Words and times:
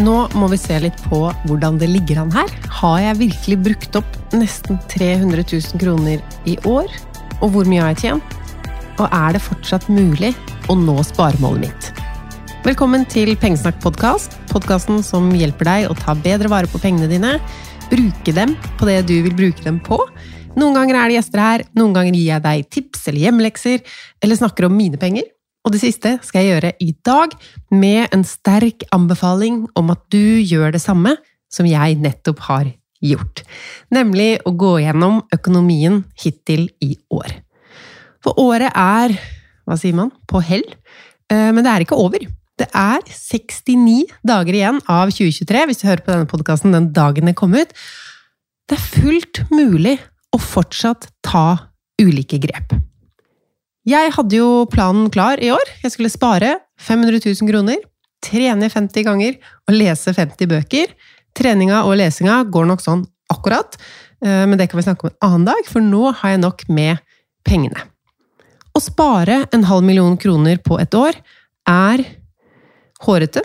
Nå 0.00 0.14
må 0.38 0.46
vi 0.48 0.56
se 0.56 0.78
litt 0.80 0.96
på 1.10 1.18
hvordan 1.44 1.76
det 1.80 1.90
ligger 1.90 2.22
an 2.22 2.30
her. 2.32 2.48
Har 2.78 3.00
jeg 3.02 3.18
virkelig 3.18 3.56
brukt 3.66 3.96
opp 3.98 4.14
nesten 4.32 4.78
300 4.88 5.42
000 5.42 5.80
kroner 5.82 6.22
i 6.48 6.54
år? 6.68 6.88
Og 7.42 7.50
hvor 7.52 7.68
mye 7.68 7.82
har 7.82 7.92
jeg 7.92 8.06
tjent? 8.06 8.36
Og 8.96 9.04
er 9.04 9.34
det 9.36 9.42
fortsatt 9.44 9.90
mulig 9.92 10.30
å 10.72 10.76
nå 10.78 10.94
sparemålet 11.04 11.66
mitt? 11.66 11.90
Velkommen 12.64 13.04
til 13.12 13.34
Pengesnakk-podkast, 13.42 14.38
podkasten 14.48 15.02
som 15.04 15.28
hjelper 15.36 15.68
deg 15.68 15.90
å 15.90 15.98
ta 15.98 16.14
bedre 16.16 16.48
vare 16.52 16.70
på 16.70 16.80
pengene 16.80 17.10
dine, 17.10 17.34
bruke 17.92 18.32
dem 18.36 18.54
på 18.80 18.88
det 18.88 19.02
du 19.10 19.18
vil 19.26 19.36
bruke 19.36 19.66
dem 19.66 19.82
på. 19.84 19.98
Noen 20.56 20.78
ganger 20.78 20.96
er 21.02 21.10
det 21.10 21.18
gjester 21.18 21.44
her, 21.44 21.66
noen 21.76 21.92
ganger 21.98 22.16
gir 22.16 22.30
jeg 22.30 22.46
deg 22.46 22.72
tips 22.72 23.04
eller 23.10 23.26
hjemmelekser, 23.26 23.84
eller 24.24 24.40
snakker 24.40 24.70
om 24.70 24.80
mine 24.80 25.00
penger. 25.02 25.28
Og 25.64 25.74
det 25.74 25.82
siste 25.82 26.14
skal 26.24 26.44
jeg 26.44 26.54
gjøre 26.54 26.72
i 26.80 26.92
dag, 27.04 27.34
med 27.70 28.08
en 28.14 28.24
sterk 28.24 28.86
anbefaling 28.96 29.66
om 29.76 29.92
at 29.92 30.02
du 30.12 30.40
gjør 30.40 30.72
det 30.74 30.82
samme 30.82 31.16
som 31.52 31.68
jeg 31.68 31.98
nettopp 32.00 32.40
har 32.48 32.72
gjort. 33.04 33.42
Nemlig 33.92 34.40
å 34.46 34.54
gå 34.56 34.76
gjennom 34.84 35.22
økonomien 35.34 36.02
hittil 36.20 36.68
i 36.84 36.94
år. 37.12 37.40
For 38.24 38.36
året 38.40 38.72
er, 38.76 39.16
hva 39.68 39.78
sier 39.80 39.96
man, 39.96 40.12
på 40.28 40.42
hell. 40.44 40.64
Eh, 41.32 41.50
Men 41.52 41.64
det 41.64 41.72
er 41.72 41.86
ikke 41.86 41.98
over. 42.00 42.24
Det 42.60 42.68
er 42.76 43.00
69 43.08 44.04
dager 44.26 44.56
igjen 44.56 44.82
av 44.84 45.12
2023, 45.14 45.64
hvis 45.68 45.80
du 45.80 45.88
hører 45.88 46.04
på 46.04 46.12
denne 46.12 46.28
podkasten 46.28 46.76
den 46.76 46.90
dagen 46.92 47.30
den 47.30 47.36
kom 47.36 47.56
ut. 47.56 47.72
Det 48.68 48.76
er 48.76 48.90
fullt 49.00 49.44
mulig 49.50 49.96
å 50.30 50.38
fortsatt 50.38 51.08
ta 51.24 51.70
ulike 52.00 52.38
grep. 52.42 52.76
Jeg 53.88 54.12
hadde 54.12 54.36
jo 54.36 54.66
planen 54.68 55.08
klar 55.12 55.40
i 55.40 55.48
år. 55.54 55.70
Jeg 55.80 55.94
skulle 55.94 56.12
spare 56.12 56.58
500 56.84 57.22
000 57.24 57.48
kroner, 57.48 57.80
trene 58.20 58.68
50 58.68 59.06
ganger 59.06 59.38
og 59.68 59.76
lese 59.76 60.12
50 60.12 60.50
bøker. 60.50 60.92
Treninga 61.36 61.84
og 61.88 61.96
lesinga 61.96 62.42
går 62.52 62.68
nok 62.68 62.82
sånn 62.84 63.06
akkurat, 63.32 63.78
eh, 64.20 64.44
men 64.44 64.58
det 64.58 64.68
kan 64.68 64.80
vi 64.80 64.84
snakke 64.84 65.06
om 65.06 65.12
en 65.12 65.28
annen 65.28 65.46
dag, 65.48 65.62
for 65.70 65.80
nå 65.80 66.10
har 66.12 66.34
jeg 66.34 66.42
nok 66.42 66.66
med 66.68 66.98
pengene. 67.46 67.86
Å 68.74 68.82
spare 68.82 69.46
en 69.54 69.64
halv 69.64 69.86
million 69.86 70.16
kroner 70.18 70.58
på 70.58 70.76
et 70.82 70.92
år 70.94 71.16
er 71.70 72.04
hårete. 73.06 73.42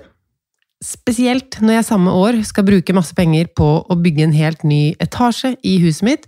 Spesielt 0.84 1.62
når 1.62 1.79
jeg 1.79 1.88
samme 1.88 2.12
år 2.12 2.41
skal 2.44 2.66
bruke 2.67 2.94
masse 2.94 3.16
penger 3.16 3.47
på 3.56 3.69
å 3.88 3.96
bygge 3.96 4.28
en 4.28 4.35
helt 4.35 4.66
ny 4.67 4.96
etasje 5.00 5.56
i 5.63 5.78
huset 5.85 6.03
mitt, 6.03 6.28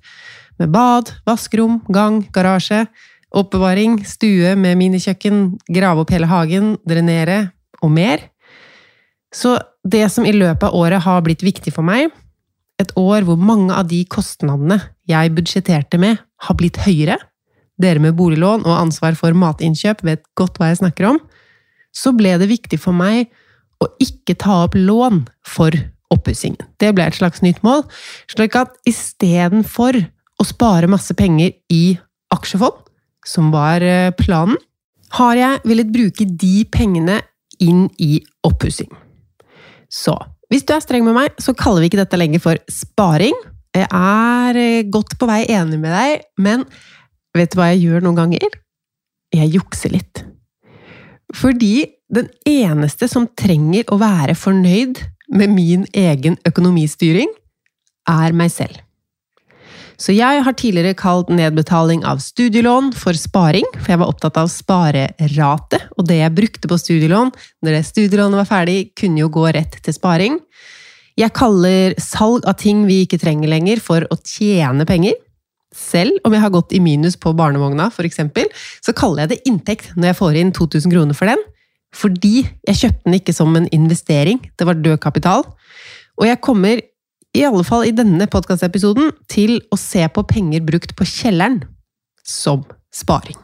med 0.57 0.71
bad, 0.73 1.11
vaskerom, 1.27 1.81
gang, 1.93 2.23
garasje, 2.33 2.87
oppbevaring, 3.35 3.99
stue 4.07 4.53
med 4.59 4.77
minikjøkken, 4.79 5.57
grave 5.73 6.03
opp 6.03 6.13
hele 6.13 6.29
hagen, 6.29 6.75
drenere 6.87 7.51
og 7.83 7.91
mer. 7.93 8.23
Så 9.35 9.57
det 9.87 10.05
som 10.13 10.25
i 10.25 10.35
løpet 10.35 10.69
av 10.69 10.75
året 10.77 11.03
har 11.03 11.23
blitt 11.25 11.43
viktig 11.45 11.73
for 11.75 11.85
meg, 11.87 12.11
et 12.77 12.93
år 12.99 13.25
hvor 13.25 13.39
mange 13.41 13.73
av 13.73 13.89
de 13.89 14.03
kostnadene 14.09 14.79
jeg 15.09 15.33
budsjetterte 15.35 15.99
med, 16.01 16.21
har 16.45 16.57
blitt 16.57 16.77
høyere, 16.85 17.17
dere 17.81 18.01
med 18.01 18.15
boliglån 18.17 18.65
og 18.65 18.77
ansvar 18.77 19.17
for 19.17 19.35
matinnkjøp 19.37 20.03
vet 20.05 20.23
godt 20.37 20.57
hva 20.57 20.71
jeg 20.71 20.81
snakker 20.81 21.11
om, 21.11 21.19
så 21.93 22.13
ble 22.13 22.35
det 22.41 22.49
viktig 22.49 22.79
for 22.81 22.95
meg 22.95 23.31
å 23.81 23.89
ikke 24.01 24.37
ta 24.39 24.63
opp 24.65 24.77
lån 24.77 25.25
for 25.45 25.73
oppussingen. 26.13 26.61
Det 26.81 26.93
ble 26.95 27.07
et 27.09 27.17
slags 27.17 27.43
nytt 27.45 27.59
mål, 27.65 27.83
slik 28.31 28.55
at 28.57 28.73
istedenfor 28.89 29.99
å 30.37 30.45
spare 30.45 30.89
masse 30.89 31.13
penger 31.17 31.53
i 31.73 31.97
aksjefond, 32.33 32.86
som 33.27 33.51
var 33.53 33.83
eh, 33.83 34.13
planen, 34.17 34.57
har 35.17 35.39
jeg 35.39 35.63
villet 35.67 35.91
bruke 35.91 36.25
de 36.27 36.55
pengene 36.71 37.21
inn 37.63 37.85
i 38.03 38.19
oppussing. 38.47 38.89
Så 39.91 40.15
hvis 40.51 40.65
du 40.67 40.73
er 40.75 40.83
streng 40.83 41.03
med 41.07 41.15
meg, 41.15 41.35
så 41.43 41.55
kaller 41.57 41.83
vi 41.83 41.91
ikke 41.91 41.99
dette 41.99 42.19
lenger 42.19 42.43
for 42.43 42.59
sparing. 42.71 43.35
Jeg 43.75 43.87
er 43.87 44.61
eh, 44.61 44.87
godt 44.87 45.17
på 45.19 45.29
vei 45.29 45.43
enig 45.51 45.79
med 45.81 45.91
deg, 45.91 46.25
men 46.39 46.65
vet 47.35 47.51
du 47.51 47.59
hva 47.59 47.71
jeg 47.73 47.83
gjør 47.85 48.07
noen 48.07 48.19
ganger? 48.19 48.57
Jeg 49.35 49.51
jukser 49.57 49.93
litt. 49.95 50.23
Fordi 51.35 51.87
den 52.07 52.29
eneste 52.47 53.09
som 53.11 53.27
trenger 53.35 53.89
å 53.91 53.99
være 53.99 54.37
fornøyd 54.39 55.03
med 55.35 55.51
min 55.51 55.83
egen 55.91 56.37
økonomistyring, 56.47 57.27
er 58.07 58.31
meg 58.31 58.53
selv. 58.53 58.79
Så 59.97 60.13
jeg 60.13 60.43
har 60.45 60.53
tidligere 60.53 60.93
kalt 60.97 61.29
nedbetaling 61.33 62.03
av 62.05 62.19
studielån 62.21 62.91
for 62.93 63.17
sparing, 63.17 63.65
for 63.79 63.89
jeg 63.89 64.01
var 64.03 64.11
opptatt 64.11 64.37
av 64.37 64.49
sparerate, 64.53 65.79
og 65.97 66.05
det 66.05 66.19
jeg 66.19 66.35
brukte 66.37 66.69
på 66.69 66.77
studielån 66.77 67.31
når 67.65 67.79
studielånet 67.87 68.43
var 68.43 68.49
ferdig, 68.49 68.91
kunne 68.97 69.23
jo 69.23 69.31
gå 69.33 69.47
rett 69.57 69.79
til 69.81 69.95
sparing. 69.95 70.37
Jeg 71.17 71.33
kaller 71.33 71.95
salg 71.97 72.45
av 72.45 72.59
ting 72.61 72.83
vi 72.85 73.01
ikke 73.07 73.17
trenger 73.17 73.49
lenger, 73.49 73.81
for 73.81 74.05
å 74.13 74.19
tjene 74.21 74.85
penger. 74.85 75.17
Selv 75.73 76.21
om 76.25 76.33
jeg 76.33 76.43
har 76.45 76.53
gått 76.53 76.75
i 76.77 76.81
minus 76.81 77.17
på 77.17 77.33
barnevogna, 77.37 77.89
eksempel, 78.05 78.45
så 78.85 78.93
kaller 78.93 79.25
jeg 79.25 79.33
det 79.33 79.49
inntekt 79.49 79.95
når 79.97 80.11
jeg 80.11 80.19
får 80.21 80.37
inn 80.37 80.53
2000 80.53 80.93
kroner 80.93 81.17
for 81.17 81.33
den, 81.33 81.41
fordi 81.95 82.43
jeg 82.67 82.79
kjøpte 82.83 83.07
den 83.07 83.17
ikke 83.17 83.33
som 83.33 83.57
en 83.57 83.67
investering, 83.73 84.43
det 84.59 84.67
var 84.67 84.77
død 84.77 85.01
kapital. 85.01 85.41
Og 86.21 86.29
jeg 86.29 86.41
kommer 86.45 86.81
i 87.37 87.45
alle 87.45 87.63
fall 87.67 87.85
i 87.85 87.93
denne 87.95 88.25
podkastepisoden, 88.31 89.11
til 89.29 89.59
å 89.73 89.77
se 89.79 90.03
på 90.09 90.23
penger 90.27 90.63
brukt 90.65 90.95
på 90.97 91.05
kjelleren 91.07 91.61
som 92.25 92.63
sparing. 92.93 93.37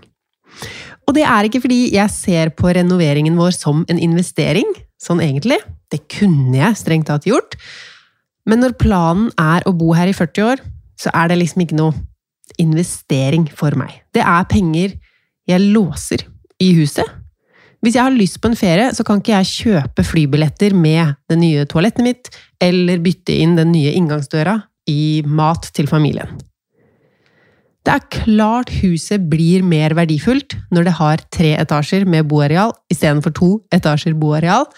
Og 1.07 1.15
det 1.17 1.25
er 1.27 1.47
ikke 1.47 1.61
fordi 1.65 1.81
jeg 1.93 2.13
ser 2.13 2.53
på 2.57 2.71
renoveringen 2.73 3.37
vår 3.37 3.53
som 3.55 3.83
en 3.91 3.99
investering, 3.99 4.69
sånn 5.01 5.21
egentlig. 5.23 5.59
Det 5.91 6.01
kunne 6.11 6.57
jeg 6.57 6.79
strengt 6.79 7.09
tatt 7.11 7.27
gjort. 7.27 7.57
Men 8.49 8.63
når 8.63 8.77
planen 8.79 9.29
er 9.39 9.65
å 9.67 9.75
bo 9.75 9.91
her 9.95 10.09
i 10.09 10.15
40 10.15 10.47
år, 10.47 10.63
så 10.99 11.11
er 11.13 11.29
det 11.29 11.41
liksom 11.41 11.65
ikke 11.65 11.79
noe 11.79 11.95
investering 12.61 13.45
for 13.51 13.75
meg. 13.79 14.01
Det 14.15 14.23
er 14.23 14.49
penger 14.49 14.95
jeg 15.49 15.73
låser 15.75 16.25
i 16.63 16.71
huset. 16.77 17.07
Hvis 17.83 17.97
jeg 17.97 18.05
har 18.05 18.15
lyst 18.15 18.39
på 18.39 18.47
en 18.47 18.55
ferie, 18.55 18.87
så 18.95 19.03
kan 19.03 19.19
ikke 19.19 19.35
jeg 19.41 19.49
kjøpe 19.49 20.05
flybilletter 20.07 20.71
med 20.71 21.17
det 21.27 21.37
nye 21.41 21.65
toalettet 21.67 22.05
mitt, 22.05 22.29
eller 22.63 23.01
bytte 23.03 23.35
inn 23.35 23.57
den 23.59 23.73
nye 23.75 23.91
inngangsdøra 23.99 24.55
i 24.87 25.19
mat 25.27 25.67
til 25.75 25.89
familien. 25.91 26.31
Det 27.83 27.91
er 27.91 28.05
klart 28.15 28.71
huset 28.79 29.25
blir 29.27 29.65
mer 29.67 29.91
verdifullt 29.97 30.55
når 30.71 30.87
det 30.87 30.95
har 31.01 31.23
tre 31.35 31.51
etasjer 31.59 32.07
med 32.07 32.29
boareal 32.31 32.71
istedenfor 32.93 33.35
to 33.35 33.49
etasjer 33.75 34.15
boareal, 34.15 34.69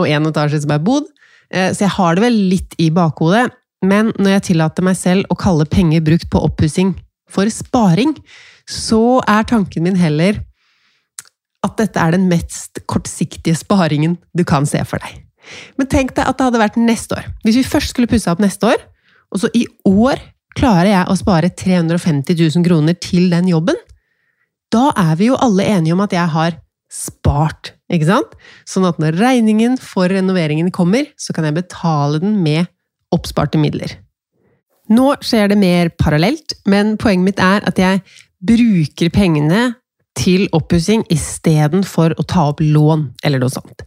og 0.00 0.08
én 0.08 0.28
etasje 0.30 0.62
som 0.64 0.72
er 0.72 0.80
bodd, 0.80 1.04
eh, 1.52 1.68
så 1.76 1.84
jeg 1.84 1.96
har 1.98 2.16
det 2.16 2.24
vel 2.24 2.42
litt 2.54 2.78
i 2.80 2.88
bakhodet. 2.88 3.50
Men 3.84 4.14
når 4.16 4.38
jeg 4.38 4.46
tillater 4.48 4.88
meg 4.88 4.96
selv 4.96 5.28
å 5.28 5.36
kalle 5.38 5.68
penger 5.68 6.00
brukt 6.00 6.30
på 6.32 6.40
oppussing 6.48 6.96
for 7.28 7.50
sparing, 7.52 8.16
så 8.64 9.20
er 9.28 9.44
tanken 9.48 9.84
min 9.84 10.00
heller 10.00 10.40
at 11.68 11.78
dette 11.80 12.00
er 12.02 12.16
den 12.16 12.26
mest 12.30 12.82
kortsiktige 12.90 13.56
sparingen 13.58 14.16
du 14.36 14.44
kan 14.48 14.66
se 14.68 14.82
for 14.88 15.00
deg. 15.04 15.20
Men 15.80 15.88
tenk 15.88 16.14
deg 16.16 16.28
at 16.28 16.38
det 16.38 16.48
hadde 16.48 16.60
vært 16.60 16.80
neste 16.80 17.16
år. 17.16 17.28
Hvis 17.46 17.60
vi 17.60 17.66
først 17.66 17.94
skulle 17.94 18.10
pusse 18.10 18.28
opp 18.30 18.42
neste 18.42 18.68
år, 18.68 18.82
og 19.32 19.42
så 19.42 19.50
i 19.56 19.64
år 19.88 20.20
klarer 20.58 20.90
jeg 20.90 21.04
å 21.08 21.18
spare 21.18 21.52
350 21.52 22.34
000 22.34 22.66
kroner 22.66 22.96
til 23.00 23.28
den 23.32 23.50
jobben, 23.50 23.78
da 24.72 24.90
er 24.98 25.14
vi 25.20 25.30
jo 25.30 25.38
alle 25.40 25.64
enige 25.68 25.96
om 25.96 26.02
at 26.04 26.16
jeg 26.16 26.32
har 26.34 26.58
spart, 26.92 27.72
ikke 27.92 28.08
sant? 28.08 28.34
Sånn 28.68 28.86
at 28.88 29.00
når 29.00 29.16
regningen 29.20 29.76
for 29.80 30.08
renoveringen 30.12 30.70
kommer, 30.74 31.08
så 31.20 31.34
kan 31.36 31.46
jeg 31.48 31.56
betale 31.60 32.20
den 32.22 32.38
med 32.44 32.68
oppsparte 33.14 33.60
midler. 33.60 33.92
Nå 34.92 35.12
skjer 35.24 35.52
det 35.52 35.58
mer 35.60 35.90
parallelt, 36.00 36.54
men 36.68 36.96
poenget 37.00 37.26
mitt 37.26 37.42
er 37.44 37.64
at 37.68 37.80
jeg 37.80 38.00
bruker 38.44 39.12
pengene 39.12 39.74
til 40.18 40.48
oppussing 40.56 41.04
istedenfor 41.12 42.16
å 42.18 42.24
ta 42.26 42.48
opp 42.50 42.62
lån, 42.62 43.06
eller 43.26 43.42
noe 43.42 43.52
sånt. 43.52 43.84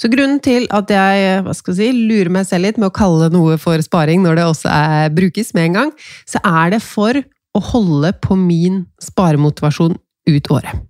Så 0.00 0.10
grunnen 0.12 0.40
til 0.44 0.68
at 0.76 0.92
jeg 0.92 1.40
hva 1.46 1.54
skal 1.56 1.76
si, 1.78 1.90
lurer 1.96 2.30
meg 2.32 2.48
selv 2.48 2.68
litt 2.68 2.80
med 2.80 2.90
å 2.90 2.96
kalle 2.96 3.30
noe 3.32 3.56
for 3.60 3.80
sparing 3.84 4.22
når 4.24 4.40
det 4.40 4.46
også 4.50 4.70
er, 4.72 5.14
brukes 5.16 5.54
med 5.56 5.70
en 5.70 5.78
gang, 5.78 5.92
så 6.28 6.42
er 6.44 6.76
det 6.76 6.82
for 6.84 7.16
å 7.56 7.64
holde 7.72 8.12
på 8.22 8.36
min 8.38 8.84
sparemotivasjon 9.02 9.96
ut 10.30 10.50
året. 10.52 10.86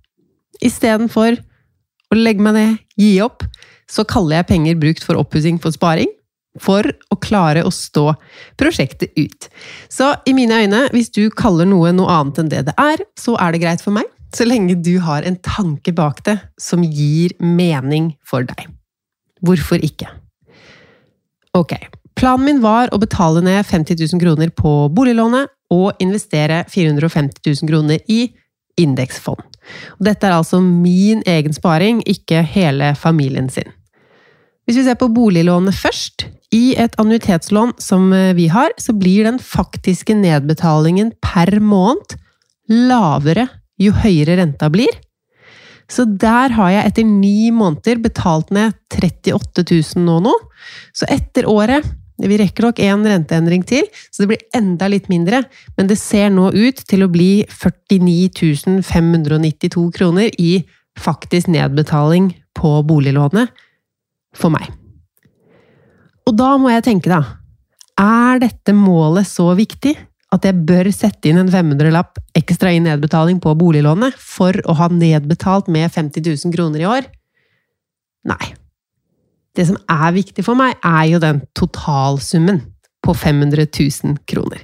Istedenfor 0.61 1.39
å 2.11 2.19
legge 2.19 2.45
meg 2.45 2.57
ned, 2.57 2.81
gi 3.01 3.15
opp, 3.25 3.47
så 3.91 4.05
kaller 4.07 4.41
jeg 4.41 4.51
penger 4.51 4.81
brukt 4.81 5.07
for 5.07 5.19
oppussing 5.19 5.61
for 5.63 5.75
sparing, 5.75 6.11
for 6.61 6.83
å 7.15 7.17
klare 7.23 7.63
å 7.63 7.71
stå 7.71 8.11
prosjektet 8.59 9.15
ut. 9.15 9.47
Så 9.87 10.11
i 10.27 10.35
mine 10.35 10.65
øyne, 10.65 10.89
hvis 10.91 11.13
du 11.15 11.29
kaller 11.31 11.69
noe 11.71 11.93
noe 11.95 12.11
annet 12.11 12.43
enn 12.43 12.51
det 12.51 12.65
det 12.67 12.75
er, 12.75 13.05
så 13.19 13.37
er 13.39 13.55
det 13.55 13.63
greit 13.63 13.85
for 13.85 13.95
meg 13.95 14.11
så 14.35 14.47
lenge 14.47 14.79
du 14.79 14.97
har 15.03 15.27
en 15.27 15.39
tanke 15.43 15.93
bak 15.97 16.23
det 16.27 16.37
som 16.61 16.85
gir 16.85 17.35
mening 17.43 18.13
for 18.27 18.47
deg. 18.47 18.69
Hvorfor 19.45 19.83
ikke? 19.83 20.09
Ok, 21.57 21.75
planen 22.15 22.47
min 22.47 22.61
var 22.63 22.93
å 22.95 23.01
betale 23.01 23.43
ned 23.43 23.65
50 23.67 23.99
000 23.99 24.23
kroner 24.23 24.53
på 24.55 24.75
boliglånet 24.95 25.51
og 25.75 25.99
investere 26.03 26.63
450 26.71 27.43
000 27.63 27.71
kroner 27.71 28.05
i 28.11 28.29
indeksfond. 28.81 29.43
Dette 30.03 30.27
er 30.27 30.37
altså 30.37 30.61
min 30.63 31.25
egen 31.29 31.55
sparing, 31.55 32.03
ikke 32.09 32.43
hele 32.47 32.95
familien 32.99 33.51
sin. 33.53 33.69
Hvis 34.67 34.79
vi 34.79 34.87
ser 34.87 34.99
på 35.01 35.11
boliglånet 35.11 35.75
først, 35.75 36.29
i 36.55 36.75
et 36.79 36.97
annuitetslån 36.99 37.77
som 37.79 38.09
vi 38.35 38.49
har, 38.51 38.73
så 38.79 38.95
blir 38.99 39.27
den 39.27 39.39
faktiske 39.43 40.17
nedbetalingen 40.19 41.13
per 41.23 41.61
måned 41.63 42.17
lavere 42.71 43.47
jo 43.81 43.95
høyere 44.03 44.39
renta 44.41 44.69
blir. 44.73 44.93
Så 45.91 46.07
der 46.07 46.55
har 46.55 46.71
jeg 46.71 46.91
etter 46.91 47.07
ni 47.07 47.51
måneder 47.55 47.99
betalt 48.03 48.53
ned 48.55 48.77
38 48.95 49.65
000 49.67 50.05
nå 50.07 50.21
nå. 50.29 50.37
Så 50.95 51.09
etter 51.11 51.49
året 51.51 51.97
Vi 52.21 52.37
rekker 52.37 52.67
nok 52.67 52.81
én 52.85 53.01
renteendring 53.09 53.63
til, 53.65 53.87
så 54.13 54.21
det 54.21 54.27
blir 54.29 54.43
enda 54.53 54.91
litt 54.93 55.07
mindre. 55.09 55.39
Men 55.79 55.87
det 55.89 55.97
ser 55.97 56.29
nå 56.29 56.51
ut 56.53 56.83
til 56.85 57.01
å 57.01 57.09
bli 57.09 57.47
49 57.49 58.83
592 58.85 59.87
kroner 59.97 60.29
i 60.37 60.51
faktisk 61.01 61.49
nedbetaling 61.49 62.29
på 62.53 62.75
boliglånet 62.85 63.49
for 64.37 64.53
meg. 64.53 64.69
Og 66.29 66.37
da 66.37 66.51
må 66.61 66.75
jeg 66.75 66.85
tenke, 66.91 67.09
da. 67.09 67.23
Er 67.97 68.45
dette 68.45 68.77
målet 68.77 69.25
så 69.25 69.49
viktig 69.57 69.97
at 70.31 70.47
jeg 70.47 70.63
bør 70.67 70.91
sette 70.95 71.31
inn 71.31 71.41
en 71.41 71.51
500-lapp 71.51 72.21
ekstra 72.39 72.71
i 72.73 72.83
nedbetaling 72.83 73.41
på 73.43 73.55
boliglånet 73.59 74.15
for 74.15 74.55
å 74.71 74.77
ha 74.79 74.87
nedbetalt 74.93 75.71
med 75.73 75.91
50 75.91 76.23
000 76.23 76.55
kroner 76.55 76.85
i 76.85 76.89
år? 76.89 77.09
Nei. 78.31 78.53
Det 79.57 79.67
som 79.67 79.79
er 79.91 80.15
viktig 80.15 80.45
for 80.47 80.59
meg, 80.59 80.77
er 80.87 81.09
jo 81.11 81.23
den 81.23 81.43
totalsummen 81.59 82.63
på 83.03 83.15
500 83.17 83.67
000 83.67 84.21
kroner. 84.31 84.63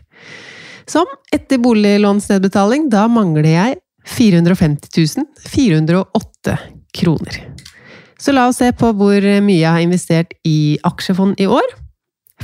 Som 0.86 1.10
etter 1.34 1.58
boliglånsnedbetaling, 1.58 2.86
da 2.92 3.08
mangler 3.10 3.50
jeg 3.50 3.80
450 4.06 5.26
408 5.50 6.58
kroner. 6.94 7.40
Så 8.22 8.32
la 8.32 8.46
oss 8.48 8.62
se 8.62 8.70
på 8.72 8.92
hvor 8.96 9.26
mye 9.44 9.58
jeg 9.58 9.72
har 9.72 9.82
investert 9.82 10.36
i 10.46 10.78
aksjefond 10.86 11.42
i 11.42 11.48
år. 11.50 11.74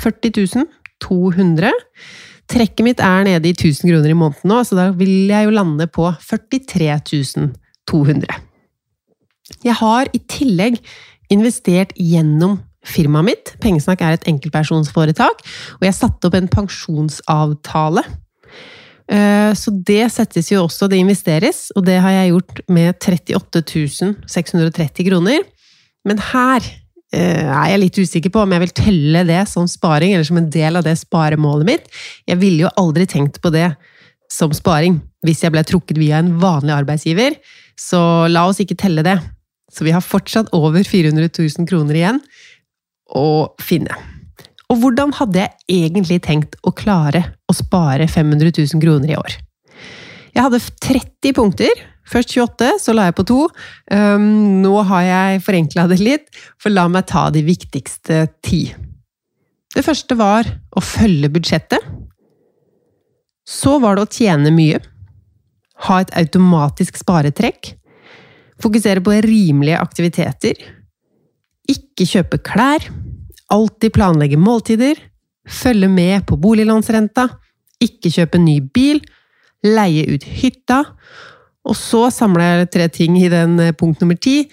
40 0.02 0.66
200. 1.02 1.70
Trekket 2.52 2.84
mitt 2.84 3.00
er 3.00 3.24
nede 3.24 3.48
i 3.48 3.54
1000 3.54 3.88
kroner 3.88 4.12
i 4.12 4.16
måneden 4.18 4.50
nå, 4.50 4.58
så 4.66 4.76
da 4.76 4.90
vil 4.96 5.30
jeg 5.30 5.48
jo 5.48 5.54
lande 5.56 5.86
på 5.88 6.10
43 6.20 7.48
200. 7.88 8.36
Jeg 9.64 9.76
har 9.78 10.10
i 10.12 10.20
tillegg 10.30 10.76
investert 11.32 11.94
gjennom 11.96 12.58
firmaet 12.86 13.28
mitt. 13.30 13.52
Pengesnakk 13.62 14.02
er 14.04 14.16
et 14.16 14.28
enkeltpersonsforetak, 14.30 15.42
og 15.78 15.86
jeg 15.86 15.96
satte 15.96 16.28
opp 16.28 16.36
en 16.36 16.50
pensjonsavtale. 16.50 18.04
Eh, 19.12 19.50
så 19.58 19.72
det 19.72 20.04
settes 20.14 20.50
jo 20.52 20.64
også, 20.66 20.88
det 20.90 21.00
investeres, 21.02 21.70
og 21.76 21.86
det 21.88 21.98
har 22.04 22.14
jeg 22.18 22.34
gjort 22.34 22.62
med 22.68 22.94
38 23.00 24.12
630 24.28 25.08
kroner. 25.08 25.42
Men 26.04 26.22
her 26.32 26.66
er 27.12 27.68
jeg 27.72 27.80
litt 27.82 27.98
usikker 28.00 28.32
på 28.32 28.42
om 28.44 28.52
jeg 28.54 28.62
vil 28.62 28.74
telle 28.76 29.24
det 29.28 29.42
som 29.50 29.66
sparing, 29.68 30.14
eller 30.14 30.24
som 30.28 30.38
en 30.40 30.50
del 30.52 30.78
av 30.80 30.86
det 30.86 30.94
sparemålet 31.00 31.68
mitt. 31.68 31.90
Jeg 32.28 32.40
ville 32.40 32.64
jo 32.64 32.72
aldri 32.80 33.04
tenkt 33.10 33.40
på 33.44 33.52
det 33.52 33.68
som 34.32 34.54
sparing 34.56 35.00
hvis 35.26 35.44
jeg 35.44 35.54
ble 35.54 35.62
trukket 35.66 36.00
via 36.00 36.18
en 36.22 36.32
vanlig 36.42 36.74
arbeidsgiver, 36.74 37.36
så 37.78 38.26
la 38.32 38.46
oss 38.48 38.62
ikke 38.62 38.78
telle 38.80 39.04
det. 39.06 39.18
Så 39.72 39.86
vi 39.86 39.94
har 39.94 40.04
fortsatt 40.04 40.50
over 40.56 40.82
400 40.84 41.28
000 41.28 41.68
kroner 41.68 42.00
igjen 42.00 42.18
å 43.16 43.52
finne. 43.62 43.94
Og 44.72 44.80
hvordan 44.80 45.12
hadde 45.16 45.44
jeg 45.44 45.84
egentlig 45.84 46.20
tenkt 46.24 46.56
å 46.64 46.72
klare 46.76 47.24
å 47.48 47.56
spare 47.56 48.08
500 48.08 48.52
000 48.56 48.82
kroner 48.82 49.12
i 49.12 49.18
år? 49.20 49.36
Jeg 50.32 50.46
hadde 50.46 50.62
30 50.80 51.34
punkter 51.36 51.88
Først 52.12 52.34
28, 52.34 52.70
så 52.82 52.94
la 52.94 53.08
jeg 53.08 53.16
på 53.16 53.24
to. 53.28 53.42
Um, 53.92 54.62
nå 54.62 54.72
har 54.88 55.04
jeg 55.06 55.42
forenkla 55.46 55.86
det 55.90 56.00
litt, 56.02 56.32
for 56.60 56.74
la 56.74 56.88
meg 56.90 57.06
ta 57.10 57.28
de 57.32 57.44
viktigste 57.46 58.26
ti. 58.44 58.66
Det 59.72 59.84
første 59.86 60.16
var 60.18 60.48
å 60.76 60.82
følge 60.84 61.30
budsjettet. 61.32 61.86
Så 63.48 63.78
var 63.82 63.96
det 63.96 64.04
å 64.04 64.12
tjene 64.12 64.52
mye. 64.54 64.82
Ha 65.86 66.02
et 66.02 66.12
automatisk 66.18 67.00
sparetrekk. 67.00 67.72
Fokusere 68.62 69.02
på 69.02 69.16
rimelige 69.24 69.80
aktiviteter. 69.80 70.58
Ikke 71.70 72.06
kjøpe 72.06 72.42
klær. 72.44 72.84
Alltid 73.52 73.94
planlegge 73.96 74.38
måltider. 74.38 75.00
Følge 75.48 75.88
med 75.90 76.28
på 76.28 76.38
boliglånsrenta. 76.38 77.26
Ikke 77.82 78.12
kjøpe 78.12 78.38
ny 78.42 78.60
bil. 78.74 79.02
Leie 79.62 80.06
ut 80.10 80.24
hytta 80.26 80.82
og 81.68 81.78
så 81.78 82.06
samler 82.12 82.62
jeg 82.62 82.70
tre 82.74 82.88
ting 82.92 83.16
i 83.20 83.30
den 83.30 83.58
eh, 83.62 83.74
punkt 83.76 84.02
nummer 84.02 84.18
ti. 84.18 84.46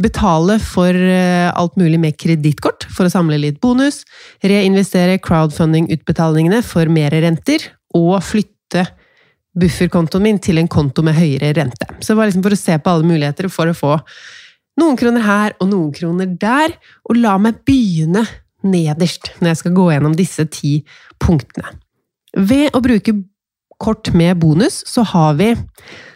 Betale 0.00 0.56
for 0.62 0.96
eh, 0.96 1.50
alt 1.52 1.76
mulig 1.78 2.00
med 2.02 2.16
kredittkort 2.18 2.86
for 2.90 3.06
å 3.06 3.12
samle 3.12 3.38
litt 3.40 3.60
bonus. 3.62 4.02
Reinvestere 4.42 5.20
crowdfunding-utbetalingene 5.24 6.62
for 6.66 6.90
mer 6.92 7.14
renter. 7.24 7.68
Og 7.94 8.16
flytte 8.24 8.86
bufferkontoen 9.54 10.24
min 10.24 10.40
til 10.42 10.58
en 10.58 10.70
konto 10.70 11.04
med 11.06 11.14
høyere 11.18 11.52
rente. 11.60 11.86
Så 12.00 12.12
det 12.12 12.18
var 12.18 12.30
liksom 12.30 12.46
for 12.46 12.56
å 12.56 12.58
se 12.58 12.78
på 12.80 12.94
alle 12.94 13.06
muligheter 13.06 13.50
for 13.52 13.70
å 13.70 13.76
få 13.76 13.92
noen 14.80 14.96
kroner 14.98 15.22
her 15.22 15.54
og 15.60 15.70
noen 15.70 15.92
kroner 15.94 16.32
der. 16.40 16.74
Og 17.06 17.20
la 17.20 17.36
meg 17.38 17.60
begynne 17.68 18.24
nederst 18.64 19.34
når 19.38 19.52
jeg 19.52 19.60
skal 19.60 19.76
gå 19.76 19.86
gjennom 19.92 20.16
disse 20.16 20.48
ti 20.48 20.78
punktene. 21.22 21.76
Ved 22.34 22.74
å 22.74 22.80
bruke 22.82 23.12
kort 23.84 24.12
med 24.16 24.40
bonus 24.40 24.82
så 24.88 25.04
har 25.12 25.36
vi 25.38 25.52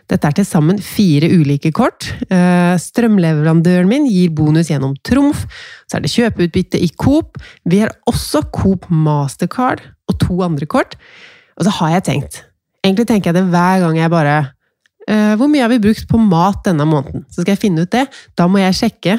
dette 0.08 0.25
er 0.25 0.37
til 0.38 0.46
sammen 0.48 0.78
fire 0.80 1.28
ulike 1.28 1.68
kort. 1.76 2.06
Eh, 2.32 2.75
strømleverandøren 2.80 3.88
min 3.90 4.06
gir 4.08 4.32
bonus 4.32 4.70
gjennom 4.72 4.94
Trumf. 5.04 5.44
Så 5.84 5.98
er 5.98 6.04
det 6.04 6.12
kjøpeutbytte 6.14 6.80
i 6.80 6.88
Coop. 6.96 7.37
Vi 7.68 7.82
har 7.82 7.92
også 8.08 8.46
Coop 8.54 8.88
Mastercard 8.88 9.84
og 10.08 10.16
to 10.22 10.40
andre 10.46 10.68
kort. 10.70 10.96
Og 11.58 11.66
så 11.66 11.75
har 11.80 11.98
jeg 11.98 12.06
tenkt 12.06 12.44
Egentlig 12.87 13.08
tenker 13.08 13.32
jeg 13.32 13.40
det 13.40 13.48
hver 13.50 13.80
gang 13.82 13.96
jeg 13.98 14.10
bare 14.12 14.34
eh, 15.10 15.32
Hvor 15.34 15.48
mye 15.50 15.64
har 15.64 15.72
vi 15.72 15.80
brukt 15.82 16.06
på 16.08 16.20
mat 16.22 16.62
denne 16.64 16.87
måneden? 16.87 17.25
Så 17.26 17.42
skal 17.42 17.56
jeg 17.56 17.64
finne 17.66 17.84
ut 17.84 17.92
det. 17.92 18.06
Da 18.38 18.46
må 18.48 18.62
jeg 18.62 18.78
sjekke 18.78 19.18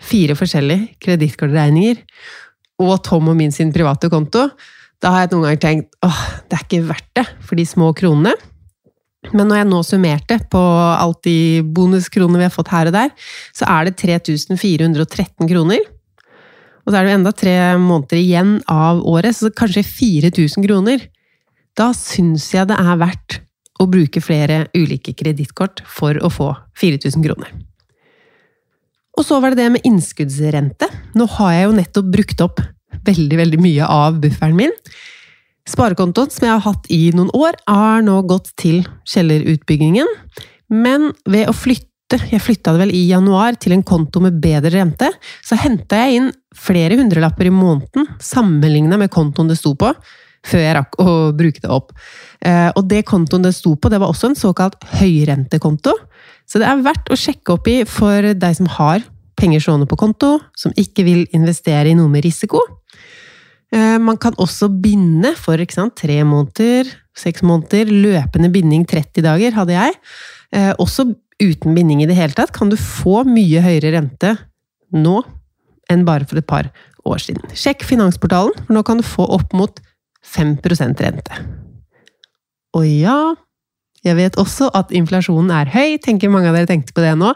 fire 0.00 0.36
forskjellige 0.38 0.94
kredittkortregninger 1.02 2.00
og 2.80 3.02
Tom 3.04 3.28
og 3.28 3.36
min 3.36 3.52
sin 3.52 3.74
private 3.74 4.08
konto. 4.08 4.46
Da 5.00 5.14
har 5.14 5.24
jeg 5.24 5.32
noen 5.32 5.46
ganger 5.46 5.60
tenkt 5.62 5.94
åh, 6.04 6.22
det 6.48 6.56
er 6.58 6.64
ikke 6.66 6.86
verdt 6.90 7.10
det 7.16 7.26
for 7.40 7.56
de 7.56 7.64
små 7.68 7.90
kronene. 7.96 8.34
Men 9.36 9.48
når 9.48 9.60
jeg 9.60 9.68
nå 9.68 9.78
summerte 9.84 10.36
på 10.52 10.60
alt 10.60 11.20
de 11.26 11.60
bonuskronene 11.76 12.40
vi 12.40 12.46
har 12.46 12.54
fått 12.54 12.72
her 12.72 12.88
og 12.88 12.96
der, 12.96 13.12
så 13.56 13.68
er 13.68 13.88
det 13.88 13.98
3413 14.00 15.48
kroner. 15.48 15.84
Og 16.84 16.92
så 16.92 16.96
er 16.96 17.04
det 17.04 17.12
jo 17.12 17.18
enda 17.18 17.32
tre 17.36 17.54
måneder 17.80 18.20
igjen 18.20 18.54
av 18.72 19.02
året, 19.08 19.36
så 19.36 19.52
kanskje 19.52 19.84
4000 19.84 20.64
kroner. 20.64 21.04
Da 21.76 21.90
syns 21.96 22.48
jeg 22.54 22.68
det 22.68 22.78
er 22.80 23.00
verdt 23.00 23.40
å 23.80 23.86
bruke 23.88 24.20
flere 24.24 24.66
ulike 24.76 25.14
kredittkort 25.16 25.84
for 25.88 26.16
å 26.20 26.32
få 26.32 26.50
4000 26.80 27.24
kroner. 27.24 27.52
Og 29.20 29.26
så 29.26 29.40
var 29.40 29.52
det 29.52 29.64
det 29.64 29.70
med 29.76 29.86
innskuddsrente. 29.88 30.88
Nå 31.16 31.28
har 31.36 31.54
jeg 31.56 31.66
jo 31.66 31.76
nettopp 31.76 32.12
brukt 32.12 32.44
opp 32.44 32.60
veldig, 33.06 33.38
veldig 33.40 33.60
mye 33.62 33.88
av 33.90 34.20
bufferen 34.22 34.58
min. 34.58 34.74
Sparekontoen 35.68 36.32
som 36.32 36.46
jeg 36.46 36.56
har 36.56 36.64
hatt 36.64 36.88
i 36.92 37.10
noen 37.14 37.30
år, 37.36 37.58
har 37.68 38.02
nå 38.06 38.16
gått 38.28 38.50
til 38.60 38.82
kjellerutbyggingen. 39.08 40.08
Men 40.72 41.10
ved 41.28 41.50
å 41.50 41.54
flytte, 41.54 42.18
jeg 42.30 42.42
flytta 42.42 42.74
det 42.74 42.82
vel 42.84 42.94
i 42.96 43.04
januar, 43.10 43.58
til 43.60 43.76
en 43.76 43.84
konto 43.86 44.22
med 44.24 44.40
bedre 44.42 44.72
rente, 44.74 45.10
så 45.46 45.58
henta 45.60 46.00
jeg 46.04 46.18
inn 46.18 46.32
flere 46.56 46.98
hundrelapper 46.98 47.46
i 47.46 47.54
måneden 47.54 48.08
sammenligna 48.22 48.98
med 48.98 49.12
kontoen 49.14 49.50
det 49.50 49.58
sto 49.60 49.76
på, 49.78 49.92
før 50.46 50.64
jeg 50.64 50.76
rakk 50.78 50.98
å 51.02 51.14
bruke 51.36 51.62
det 51.62 51.70
opp. 51.70 51.92
Eh, 52.40 52.70
og 52.72 52.86
det 52.90 53.04
kontoen 53.08 53.44
det 53.44 53.54
sto 53.54 53.76
på, 53.76 53.92
det 53.92 54.00
var 54.00 54.10
også 54.10 54.30
en 54.30 54.38
såkalt 54.38 54.78
høyrentekonto. 54.96 55.94
Så 56.50 56.58
det 56.58 56.66
er 56.66 56.82
verdt 56.82 57.12
å 57.12 57.18
sjekke 57.18 57.54
opp 57.54 57.68
i 57.70 57.82
for 57.86 58.32
deg 58.34 58.56
som 58.58 58.70
har 58.80 59.04
penger 59.40 59.62
stående 59.62 59.88
på 59.88 59.98
konto, 60.00 60.38
som 60.58 60.74
ikke 60.80 61.04
vil 61.06 61.22
investere 61.36 61.92
i 61.92 61.96
noe 61.96 62.10
med 62.12 62.24
risiko. 62.26 62.60
Eh, 63.70 63.98
man 64.02 64.18
kan 64.18 64.34
også 64.38 64.68
binde 64.82 65.34
for 65.38 65.56
tre 65.56 66.24
måneder, 66.24 66.90
seks 67.16 67.42
måneder. 67.42 67.86
Løpende 67.86 68.50
binding 68.50 68.86
30 68.86 69.22
dager 69.22 69.52
hadde 69.52 69.72
jeg. 69.72 69.94
Eh, 70.52 70.72
også 70.78 71.14
uten 71.40 71.74
binding 71.74 72.02
i 72.02 72.06
det 72.06 72.16
hele 72.16 72.34
tatt 72.34 72.52
kan 72.52 72.68
du 72.68 72.76
få 72.76 73.24
mye 73.24 73.62
høyere 73.62 73.94
rente 73.96 74.36
nå 74.92 75.22
enn 75.90 76.04
bare 76.04 76.26
for 76.26 76.38
et 76.38 76.46
par 76.46 76.70
år 77.06 77.22
siden. 77.22 77.46
Sjekk 77.54 77.84
Finansportalen, 77.86 78.54
for 78.66 78.74
nå 78.74 78.82
kan 78.86 79.00
du 79.00 79.06
få 79.06 79.24
opp 79.24 79.54
mot 79.56 79.80
5% 80.26 81.00
rente. 81.00 81.38
Og 82.76 82.86
ja, 82.86 83.34
jeg 84.04 84.16
vet 84.16 84.38
også 84.40 84.70
at 84.76 84.92
inflasjonen 84.94 85.50
er 85.54 85.70
høy, 85.72 85.98
tenker 86.02 86.30
mange 86.32 86.50
av 86.50 86.58
dere 86.58 86.68
tenkte 86.70 86.94
på 86.94 87.04
det 87.04 87.16
nå. 87.18 87.32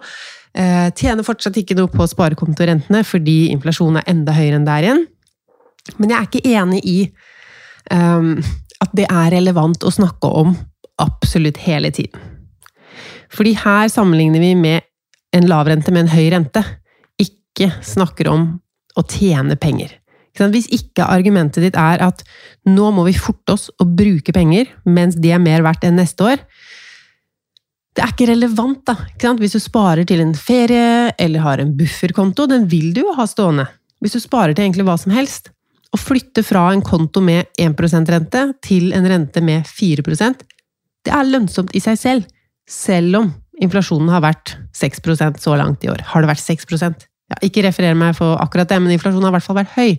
Eh, 0.55 0.91
tjener 0.95 1.27
fortsatt 1.27 1.57
ikke 1.59 1.77
noe 1.79 1.91
på 1.91 2.07
sparekontorentene 2.07 3.03
fordi 3.07 3.51
inflasjonen 3.55 4.01
er 4.01 4.11
enda 4.13 4.37
høyere 4.37 4.61
enn 4.61 4.69
der 4.69 4.87
igjen. 4.87 5.03
Men 5.99 6.11
jeg 6.11 6.19
er 6.19 6.29
ikke 6.29 6.55
enig 6.57 6.81
i 6.89 6.99
um, 7.93 8.39
at 8.83 8.95
det 8.97 9.09
er 9.09 9.35
relevant 9.37 9.85
å 9.85 9.93
snakke 9.93 10.31
om 10.31 10.55
absolutt 11.03 11.61
hele 11.65 11.91
tiden. 11.95 12.21
Fordi 13.35 13.55
her 13.59 13.91
sammenligner 13.91 14.43
vi 14.43 14.55
med 14.59 14.87
en 15.35 15.49
lavrente 15.51 15.93
med 15.93 16.07
en 16.07 16.15
høy 16.15 16.29
rente, 16.31 16.63
ikke 17.19 17.73
snakker 17.83 18.31
om 18.31 18.47
å 18.95 19.03
tjene 19.11 19.57
penger. 19.59 19.97
Hvis 20.35 20.67
ikke 20.75 21.07
argumentet 21.07 21.63
ditt 21.63 21.77
er 21.79 22.03
at 22.03 22.23
nå 22.67 22.91
må 22.95 23.05
vi 23.07 23.15
forte 23.15 23.55
oss 23.55 23.69
å 23.79 23.87
bruke 23.87 24.35
penger 24.35 24.71
mens 24.87 25.19
de 25.19 25.31
er 25.35 25.43
mer 25.43 25.63
verdt 25.67 25.87
enn 25.87 25.99
neste 25.99 26.27
år, 26.27 26.43
det 27.95 28.03
er 28.03 28.11
ikke 28.11 28.27
relevant, 28.33 28.81
da. 28.89 28.97
Ikke 29.13 29.37
Hvis 29.39 29.55
du 29.55 29.61
sparer 29.63 30.07
til 30.07 30.19
en 30.25 30.35
ferie 30.35 31.13
eller 31.15 31.45
har 31.45 31.63
en 31.63 31.77
bufferkonto, 31.79 32.49
den 32.51 32.67
vil 32.67 32.91
du 32.95 33.05
jo 33.05 33.15
ha 33.15 33.27
stående. 33.31 33.69
Hvis 34.03 34.17
du 34.17 34.23
sparer 34.25 34.55
til 34.55 34.67
egentlig 34.67 34.87
hva 34.89 34.97
som 34.99 35.15
helst, 35.15 35.54
å 35.95 36.01
flytte 36.01 36.43
fra 36.43 36.67
en 36.75 36.83
konto 36.83 37.23
med 37.23 37.53
1% 37.61 38.11
rente 38.11 38.49
til 38.67 38.91
en 38.97 39.07
rente 39.09 39.43
med 39.45 39.69
4% 39.69 40.43
det 41.05 41.13
er 41.13 41.29
lønnsomt 41.29 41.75
i 41.77 41.83
seg 41.85 41.99
selv, 42.01 42.29
selv 42.71 43.21
om 43.21 43.33
inflasjonen 43.63 44.11
har 44.13 44.25
vært 44.25 44.57
6% 44.77 45.43
så 45.43 45.59
langt 45.59 45.85
i 45.85 45.91
år. 45.93 46.03
Har 46.11 46.25
det 46.25 46.33
vært 46.33 46.43
6% 46.43 47.05
ja, 47.33 47.37
Ikke 47.47 47.65
referer 47.65 47.97
meg 47.97 48.17
for 48.19 48.37
akkurat 48.43 48.69
det, 48.69 48.81
men 48.83 48.93
inflasjonen 48.97 49.29
har 49.29 49.35
i 49.35 49.37
hvert 49.39 49.47
fall 49.47 49.61
vært 49.61 49.77
høy. 49.77 49.93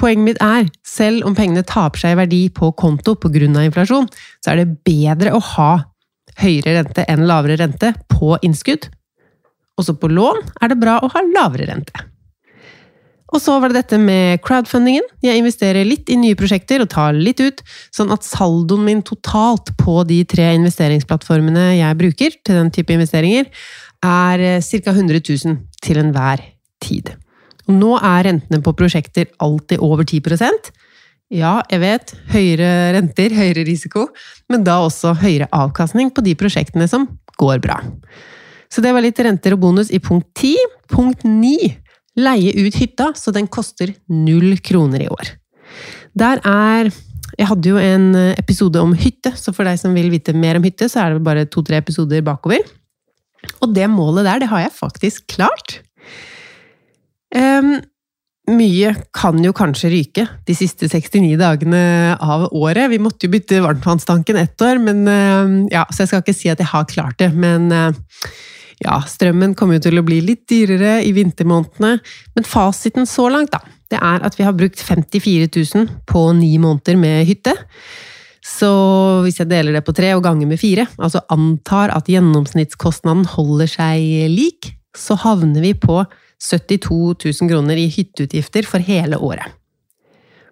Poenget 0.00 0.26
mitt 0.26 0.42
er, 0.44 0.68
selv 0.86 1.26
om 1.28 1.36
pengene 1.36 1.64
taper 1.66 2.02
seg 2.02 2.14
i 2.14 2.20
verdi 2.22 2.40
på 2.56 2.72
konto 2.76 3.14
pga. 3.20 3.48
inflasjon, 3.64 4.08
så 4.40 4.52
er 4.52 4.62
det 4.62 4.80
bedre 4.84 5.34
å 5.36 5.40
ha 5.54 5.72
høyere 6.40 6.78
rente 6.78 7.04
enn 7.08 7.26
lavere 7.28 7.58
rente 7.60 7.94
på 8.08 8.36
innskudd. 8.42 8.88
Også 9.80 9.96
på 9.96 10.08
lån 10.08 10.40
er 10.60 10.72
det 10.72 10.80
bra 10.80 10.98
å 11.00 11.10
ha 11.12 11.24
lavere 11.32 11.68
rente. 11.68 12.09
Og 13.30 13.38
så 13.42 13.56
var 13.62 13.70
det 13.70 13.84
dette 13.84 13.98
med 14.02 14.40
crowdfundingen. 14.42 15.06
Jeg 15.22 15.38
investerer 15.38 15.86
litt 15.86 16.10
i 16.10 16.18
nye 16.18 16.38
prosjekter 16.38 16.82
og 16.82 16.90
tar 16.90 17.14
litt 17.14 17.40
ut, 17.42 17.62
sånn 17.94 18.10
at 18.14 18.26
saldoen 18.26 18.82
min 18.86 19.02
totalt 19.06 19.70
på 19.78 20.00
de 20.08 20.22
tre 20.28 20.50
investeringsplattformene 20.58 21.70
jeg 21.78 21.98
bruker 22.00 22.34
til 22.42 22.58
den 22.58 22.72
type 22.74 22.94
investeringer, 22.94 23.46
er 24.02 24.44
ca. 24.64 24.94
100 24.96 25.20
000 25.22 25.58
til 25.84 26.00
enhver 26.00 26.42
tid. 26.82 27.12
Og 27.68 27.76
nå 27.76 27.94
er 27.98 28.26
rentene 28.26 28.62
på 28.64 28.74
prosjekter 28.74 29.28
alltid 29.38 29.82
over 29.84 30.06
10% 30.06 30.72
Ja, 31.30 31.60
jeg 31.70 31.78
vet, 31.84 32.12
høyere 32.32 32.70
renter, 32.96 33.30
høyere 33.30 33.62
risiko, 33.68 34.08
men 34.50 34.64
da 34.66 34.80
også 34.82 35.12
høyere 35.20 35.46
avkastning 35.54 36.10
på 36.10 36.24
de 36.26 36.34
prosjektene 36.34 36.88
som 36.90 37.06
går 37.38 37.60
bra. 37.62 37.76
Så 38.70 38.82
det 38.82 38.90
var 38.94 39.04
litt 39.04 39.20
renter 39.22 39.54
og 39.54 39.62
bonus 39.62 39.92
i 39.94 40.00
punkt 40.02 40.26
10. 40.34 40.56
Punkt 40.90 41.22
9 41.22 41.70
leie 42.20 42.54
ut 42.66 42.76
hytta, 42.78 43.10
så 43.16 43.32
den 43.34 43.48
koster 43.50 43.92
null 44.12 44.58
kroner 44.64 45.06
i 45.06 45.10
år. 45.10 45.36
Der 46.18 46.42
er 46.46 46.90
Jeg 47.38 47.46
hadde 47.46 47.70
jo 47.70 47.78
en 47.78 48.08
episode 48.34 48.80
om 48.82 48.90
hytte, 48.98 49.30
så 49.38 49.52
for 49.54 49.64
deg 49.64 49.78
som 49.78 49.94
vil 49.94 50.08
vite 50.10 50.34
mer 50.34 50.58
om 50.58 50.64
hytte, 50.66 50.88
så 50.90 51.04
er 51.04 51.14
det 51.14 51.22
bare 51.24 51.46
to-tre 51.46 51.78
episoder 51.78 52.24
bakover. 52.26 52.64
Og 53.62 53.70
det 53.72 53.86
målet 53.88 54.26
der, 54.26 54.42
det 54.42 54.48
har 54.50 54.64
jeg 54.64 54.74
faktisk 54.74 55.28
klart. 55.30 55.78
Um, 57.30 57.78
mye 58.50 58.92
kan 59.14 59.38
jo 59.44 59.54
kanskje 59.56 59.92
ryke 59.92 60.26
de 60.48 60.56
siste 60.58 60.88
69 60.90 61.38
dagene 61.40 62.16
av 62.18 62.48
året. 62.50 62.90
Vi 62.90 62.98
måtte 62.98 63.28
jo 63.28 63.34
bytte 63.36 63.62
varmtvannstanken 63.62 64.42
ett 64.42 64.66
år, 64.66 64.82
men 64.82 65.06
ja, 65.70 65.86
så 65.90 66.02
jeg 66.02 66.10
skal 66.10 66.24
ikke 66.24 66.36
si 66.36 66.50
at 66.50 66.60
jeg 66.60 66.72
har 66.72 66.88
klart 66.90 67.20
det. 67.22 67.30
Men 67.30 67.70
ja, 68.80 69.00
strømmen 69.04 69.54
kommer 69.58 69.76
jo 69.76 69.84
til 69.88 70.00
å 70.00 70.04
bli 70.06 70.22
litt 70.24 70.46
dyrere 70.48 71.00
i 71.04 71.12
vintermånedene, 71.16 71.98
men 72.36 72.48
fasiten 72.48 73.08
så 73.08 73.28
langt, 73.32 73.52
da, 73.52 73.60
det 73.92 74.00
er 74.00 74.24
at 74.24 74.38
vi 74.38 74.46
har 74.46 74.56
brukt 74.56 74.80
54 74.80 75.50
000 75.52 75.90
på 76.08 76.22
ni 76.38 76.54
måneder 76.62 76.96
med 77.00 77.26
hytte. 77.28 77.54
Så 78.40 78.70
hvis 79.26 79.40
jeg 79.42 79.50
deler 79.50 79.76
det 79.76 79.84
på 79.84 79.92
tre 79.96 80.14
og 80.16 80.24
ganger 80.24 80.48
med 80.48 80.60
fire, 80.62 80.86
altså 80.96 81.20
antar 81.32 81.92
at 81.92 82.08
gjennomsnittskostnaden 82.08 83.26
holder 83.34 83.68
seg 83.68 84.30
lik, 84.32 84.72
så 84.96 85.18
havner 85.20 85.60
vi 85.60 85.74
på 85.76 86.00
72 86.40 87.18
000 87.20 87.50
kroner 87.50 87.76
i 87.76 87.90
hytteutgifter 87.92 88.64
for 88.66 88.80
hele 88.80 89.20
året. 89.20 89.44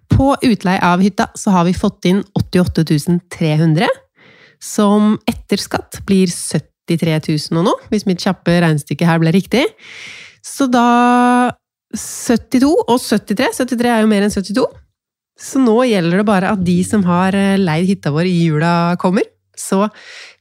På 0.09 0.35
utleie 0.45 0.81
av 0.85 1.01
hytta 1.01 1.29
så 1.37 1.53
har 1.53 1.65
vi 1.65 1.73
fått 1.77 2.05
inn 2.09 2.21
88 2.37 2.85
300, 3.33 3.89
som 4.61 5.15
etter 5.29 5.61
skatt 5.61 6.01
blir 6.05 6.29
70 6.29 6.69
73 6.89 7.19
000 7.53 7.61
og 7.61 7.67
noe, 7.69 7.87
hvis 7.93 8.07
mitt 8.09 8.23
kjappe 8.23 8.59
regnestykke 8.63 9.07
her 9.07 9.21
ble 9.21 9.33
riktig. 9.35 9.65
Så 10.45 10.69
da 10.71 11.51
72 11.95 12.69
og 12.69 12.97
73 13.01 13.63
73 13.63 13.91
er 13.93 14.03
jo 14.03 14.11
mer 14.11 14.25
enn 14.25 14.33
72. 14.33 14.65
Så 15.39 15.61
nå 15.63 15.77
gjelder 15.87 16.19
det 16.19 16.27
bare 16.27 16.53
at 16.53 16.63
de 16.65 16.77
som 16.83 17.05
har 17.07 17.35
eh, 17.37 17.59
leid 17.59 17.87
hytta 17.87 18.11
vår 18.11 18.27
i 18.27 18.35
jula, 18.43 18.73
kommer. 18.99 19.23
Så 19.55 19.85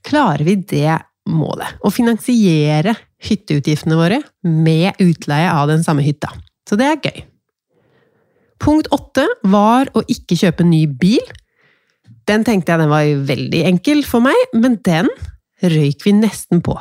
klarer 0.07 0.45
vi 0.47 0.57
det 0.59 0.99
målet. 1.29 1.79
Å 1.85 1.93
finansiere 1.93 2.97
hytteutgiftene 3.29 3.99
våre 3.99 4.21
med 4.47 4.99
utleie 5.03 5.51
av 5.53 5.69
den 5.71 5.85
samme 5.87 6.05
hytta. 6.07 6.31
Så 6.69 6.79
det 6.79 6.89
er 6.89 7.03
gøy. 7.03 7.25
Punkt 8.59 8.91
åtte 8.95 9.25
var 9.47 9.91
å 9.95 10.03
ikke 10.11 10.39
kjøpe 10.39 10.67
ny 10.67 10.85
bil. 10.91 11.23
Den 12.29 12.45
tenkte 12.47 12.75
jeg 12.75 12.83
den 12.83 12.93
var 12.93 13.07
veldig 13.29 13.65
enkel 13.71 14.03
for 14.07 14.25
meg, 14.25 14.39
men 14.53 14.77
den 14.87 15.11
røyk 15.63 16.05
vi 16.07 16.15
nesten 16.17 16.63
på. 16.65 16.77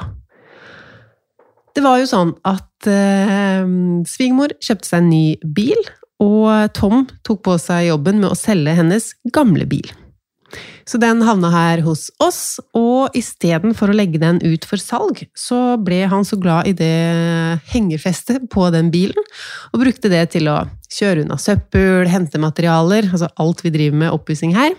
Det 1.77 1.83
var 1.85 1.99
jo 2.01 2.09
sånn 2.09 2.33
at 2.47 2.89
eh, 2.89 3.61
svigermor 4.09 4.55
kjøpte 4.63 4.89
seg 4.89 5.03
en 5.03 5.11
ny 5.11 5.25
bil, 5.57 5.77
og 6.23 6.73
Tom 6.73 7.05
tok 7.27 7.43
på 7.45 7.57
seg 7.61 7.91
jobben 7.91 8.21
med 8.23 8.33
å 8.33 8.37
selge 8.37 8.73
hennes 8.79 9.11
gamle 9.33 9.67
bil. 9.69 9.91
Så 10.87 10.97
den 11.01 11.19
havna 11.27 11.49
her 11.51 11.81
hos 11.83 12.07
oss, 12.23 12.57
og 12.77 13.15
istedenfor 13.17 13.91
å 13.91 13.97
legge 13.97 14.21
den 14.21 14.39
ut 14.39 14.63
for 14.65 14.79
salg, 14.79 15.25
så 15.35 15.75
ble 15.83 16.05
han 16.07 16.23
så 16.25 16.39
glad 16.39 16.69
i 16.69 16.75
det 16.77 17.59
hengefestet 17.73 18.47
på 18.53 18.69
den 18.73 18.89
bilen, 18.93 19.27
og 19.73 19.83
brukte 19.83 20.09
det 20.09 20.23
til 20.33 20.47
å 20.49 20.61
kjøre 20.93 21.25
unna 21.25 21.37
søppel, 21.41 22.07
hente 22.09 22.39
materialer, 22.39 23.09
altså 23.11 23.29
alt 23.35 23.65
vi 23.65 23.73
driver 23.75 24.01
med 24.05 24.15
oppussing 24.15 24.55
her. 24.55 24.73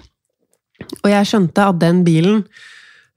Og 1.03 1.13
jeg 1.13 1.29
skjønte 1.29 1.69
at 1.69 1.79
den 1.83 2.03
bilen 2.07 2.43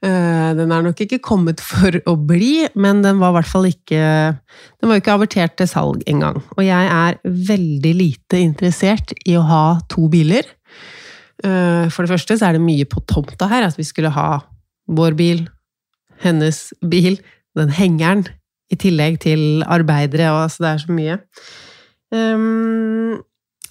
den 0.01 0.71
er 0.73 0.81
nok 0.81 1.01
ikke 1.03 1.19
kommet 1.21 1.61
for 1.61 1.93
å 2.09 2.15
bli, 2.17 2.65
men 2.73 3.03
den 3.05 3.19
var 3.21 3.33
i 3.33 3.35
hvert 3.35 3.49
fall 3.51 3.67
ikke 3.69 3.99
Den 4.01 4.89
var 4.89 4.97
jo 4.97 5.03
ikke 5.03 5.13
avertert 5.13 5.53
til 5.59 5.69
salg 5.69 6.01
engang. 6.09 6.39
Og 6.57 6.63
jeg 6.65 6.87
er 6.89 7.19
veldig 7.21 7.91
lite 7.99 8.39
interessert 8.41 9.13
i 9.29 9.35
å 9.37 9.45
ha 9.45 9.65
to 9.93 10.07
biler. 10.09 10.47
Eh, 11.45 11.85
For 11.93 12.03
det 12.05 12.13
første 12.15 12.37
så 12.37 12.49
er 12.49 12.57
det 12.57 12.65
mye 12.65 12.87
på 12.89 13.03
tomta 13.09 13.49
her, 13.51 13.67
at 13.67 13.77
vi 13.77 13.85
skulle 13.85 14.13
ha 14.13 14.41
vår 14.89 15.17
bil, 15.17 15.43
hennes 16.25 16.71
bil, 16.81 17.19
den 17.57 17.73
hengeren, 17.73 18.25
i 18.71 18.77
tillegg 18.79 19.19
til 19.25 19.65
arbeidere, 19.67 20.29
og 20.31 20.45
altså 20.45 20.63
det 20.63 20.69
er 20.69 20.81
så 20.85 20.95
mye. 20.95 21.17
Ehm, 22.15 23.19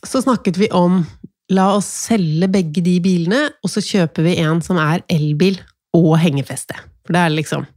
Så 0.05 0.23
snakket 0.25 0.57
vi 0.57 0.69
om 0.73 1.03
la 1.51 1.75
oss 1.77 1.89
selge 2.07 2.49
begge 2.49 2.81
de 2.85 3.01
bilene, 3.01 3.51
og 3.65 3.69
så 3.73 3.83
kjøper 3.85 4.25
vi 4.25 4.39
en 4.41 4.63
som 4.65 4.79
er 4.81 5.03
elbil 5.13 5.59
og 5.97 6.13
hengefeste. 6.23 6.77
For 7.05 7.17
det 7.17 7.23
er 7.25 7.37
liksom 7.37 7.69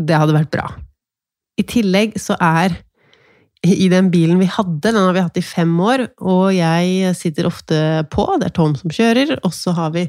Det 0.00 0.16
hadde 0.16 0.32
vært 0.32 0.52
bra. 0.54 0.68
I 1.60 1.64
tillegg 1.68 2.14
så 2.16 2.36
er 2.40 2.78
i 3.60 3.90
den 3.92 4.08
bilen 4.08 4.38
vi 4.40 4.46
hadde, 4.48 4.78
den 4.86 4.96
har 4.96 5.12
vi 5.12 5.20
hatt 5.20 5.36
i 5.36 5.44
fem 5.44 5.72
år, 5.84 6.06
og 6.24 6.46
jeg 6.56 7.10
sitter 7.18 7.48
ofte 7.50 7.80
på, 8.08 8.24
det 8.40 8.48
er 8.48 8.54
Tom 8.56 8.72
som 8.78 8.92
kjører, 8.94 9.34
og 9.44 9.52
så 9.52 9.74
har 9.76 9.92
vi 9.92 10.06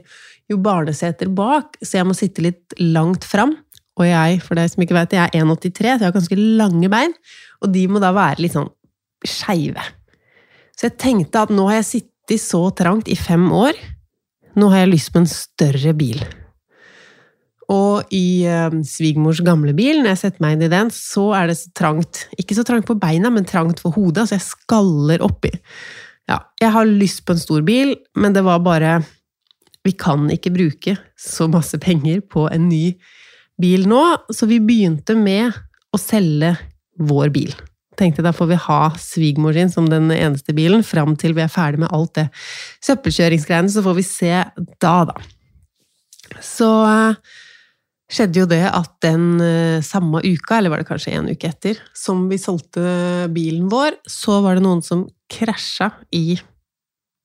jo 0.52 0.60
barneseter 0.64 1.28
bak, 1.36 1.76
så 1.84 2.00
jeg 2.00 2.08
må 2.08 2.16
sitte 2.16 2.46
litt 2.46 2.78
langt 2.80 3.28
fram. 3.28 3.58
Og 4.00 4.08
jeg, 4.08 4.40
for 4.46 4.56
deg 4.56 4.72
som 4.72 4.86
ikke 4.86 4.96
vet, 4.96 5.18
jeg 5.18 5.28
er 5.28 5.44
1,83, 5.44 5.84
så 5.84 5.92
jeg 5.92 6.08
har 6.08 6.16
ganske 6.16 6.40
lange 6.40 6.92
bein, 6.94 7.16
og 7.60 7.74
de 7.76 7.84
må 7.92 8.00
da 8.00 8.14
være 8.16 8.46
litt 8.46 8.56
sånn 8.56 8.72
skeive. 9.28 9.84
Så 10.78 10.88
jeg 10.88 11.00
tenkte 11.04 11.44
at 11.44 11.52
nå 11.52 11.68
har 11.68 11.82
jeg 11.82 11.90
sittet 11.90 12.42
så 12.42 12.70
trangt 12.78 13.12
i 13.12 13.20
fem 13.20 13.50
år, 13.52 13.76
nå 14.56 14.72
har 14.72 14.86
jeg 14.86 14.94
lyst 14.96 15.12
på 15.12 15.20
en 15.22 15.30
større 15.30 15.92
bil. 15.98 16.24
Og 17.72 18.12
i 18.14 18.44
eh, 18.50 18.74
svigermors 18.88 19.42
gamle 19.46 19.74
bil, 19.78 20.02
når 20.02 20.14
jeg 20.14 20.22
setter 20.26 20.44
meg 20.44 20.58
inn 20.58 20.66
i 20.68 20.72
den, 20.72 20.92
så 20.94 21.30
er 21.38 21.52
det 21.52 21.58
så 21.62 21.72
trangt. 21.78 22.26
Ikke 22.42 22.58
så 22.58 22.66
trangt 22.68 22.90
på 22.90 22.98
beina, 23.00 23.32
men 23.32 23.48
trangt 23.48 23.80
for 23.84 23.96
hodet, 23.96 24.28
så 24.28 24.38
jeg 24.38 24.48
skaller 24.50 25.24
oppi. 25.24 25.54
Ja, 26.30 26.42
jeg 26.62 26.74
har 26.76 26.88
lyst 26.88 27.24
på 27.26 27.36
en 27.36 27.42
stor 27.42 27.64
bil, 27.68 27.96
men 28.16 28.36
det 28.36 28.46
var 28.48 28.62
bare 28.64 29.02
Vi 29.82 29.96
kan 29.98 30.28
ikke 30.30 30.52
bruke 30.54 30.94
så 31.18 31.48
masse 31.50 31.80
penger 31.82 32.20
på 32.22 32.46
en 32.54 32.68
ny 32.70 32.94
bil 33.62 33.88
nå, 33.90 34.02
så 34.30 34.46
vi 34.46 34.60
begynte 34.62 35.16
med 35.18 35.56
å 35.90 35.98
selge 35.98 36.54
vår 37.02 37.32
bil. 37.34 37.56
Tenkte 37.98 38.22
da 38.22 38.30
får 38.34 38.52
vi 38.52 38.60
ha 38.68 38.82
svigermor 39.02 39.58
sin 39.58 39.72
som 39.74 39.90
den 39.90 40.12
eneste 40.14 40.54
bilen 40.54 40.86
fram 40.86 41.16
til 41.20 41.34
vi 41.38 41.44
er 41.44 41.52
ferdig 41.52 41.82
med 41.82 41.92
alt 41.94 42.14
det 42.20 42.28
søppelkjøringsgreiene, 42.86 43.74
så 43.74 43.84
får 43.86 43.98
vi 43.98 44.06
se 44.06 44.36
da, 44.82 44.96
da. 45.10 45.18
Så 46.46 46.70
eh, 46.88 47.18
skjedde 48.12 48.42
jo 48.42 48.48
det 48.50 48.64
at 48.68 48.92
den 49.04 49.40
eh, 49.44 49.84
samme 49.86 50.20
uka, 50.24 50.58
eller 50.58 50.74
var 50.74 50.82
det 50.82 50.90
kanskje 50.90 51.14
en 51.16 51.30
uke 51.32 51.48
etter, 51.50 51.80
som 51.96 52.26
vi 52.32 52.40
solgte 52.42 52.84
bilen 53.34 53.70
vår, 53.72 53.98
så 54.10 54.42
var 54.44 54.58
det 54.58 54.66
noen 54.66 54.84
som 54.86 55.06
krasja 55.32 55.92
i 56.16 56.36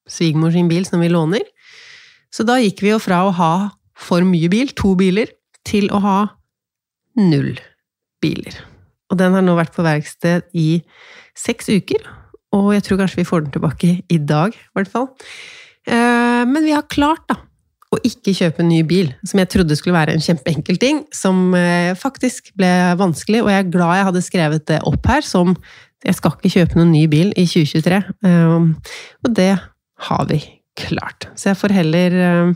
svigermor 0.07 0.55
sin 0.55 0.71
bil 0.71 0.87
som 0.87 1.03
vi 1.03 1.11
låner. 1.11 1.43
Så 2.31 2.47
da 2.47 2.59
gikk 2.61 2.85
vi 2.85 2.93
jo 2.93 3.01
fra 3.03 3.25
å 3.27 3.35
ha 3.35 3.53
for 3.97 4.23
mye 4.27 4.51
bil, 4.53 4.71
to 4.77 4.95
biler, 4.99 5.31
til 5.67 5.89
å 5.91 5.99
ha 6.05 6.19
null 7.19 7.57
biler. 8.23 8.61
Og 9.11 9.19
den 9.19 9.35
har 9.35 9.45
nå 9.45 9.57
vært 9.59 9.75
på 9.75 9.85
verksted 9.87 10.47
i 10.55 10.83
seks 11.37 11.71
uker, 11.73 12.05
og 12.55 12.71
jeg 12.77 12.85
tror 12.87 13.01
kanskje 13.03 13.23
vi 13.23 13.29
får 13.29 13.45
den 13.45 13.55
tilbake 13.57 13.93
i 14.13 14.19
dag, 14.23 14.55
i 14.55 14.79
hvert 14.79 14.93
fall. 14.93 15.09
Eh, 15.87 16.45
Men 16.47 16.63
vi 16.63 16.75
har 16.75 16.87
klart, 16.87 17.27
da, 17.29 17.41
å 17.95 17.99
ikke 18.07 18.35
kjøpe 18.35 18.63
en 18.65 18.71
ny 18.71 18.81
bil, 18.87 19.13
som 19.27 19.41
jeg 19.41 19.51
trodde 19.53 19.77
skulle 19.79 19.97
være 19.97 20.17
en 20.17 20.23
kjempeenkel 20.23 20.79
ting, 20.83 21.05
som 21.15 21.55
eh, 21.55 21.93
faktisk 21.99 22.51
ble 22.59 22.71
vanskelig, 22.99 23.45
og 23.45 23.51
jeg 23.53 23.63
er 23.63 23.73
glad 23.73 23.99
jeg 23.99 24.09
hadde 24.09 24.25
skrevet 24.27 24.67
det 24.73 24.81
opp 24.91 25.07
her 25.07 25.27
som 25.27 25.55
jeg 26.07 26.19
skal 26.19 26.35
ikke 26.37 26.53
kjøpe 26.53 26.79
noen 26.79 26.93
ny 26.95 27.07
bil 27.11 27.33
i 27.39 27.47
2023. 27.49 28.03
Um, 28.27 28.75
Og 29.25 29.33
det 29.35 29.55
har 30.09 30.27
vi 30.29 30.41
klart. 30.77 31.29
Så 31.39 31.51
jeg 31.51 31.61
får 31.61 31.75
heller 31.75 32.17
um, 32.21 32.53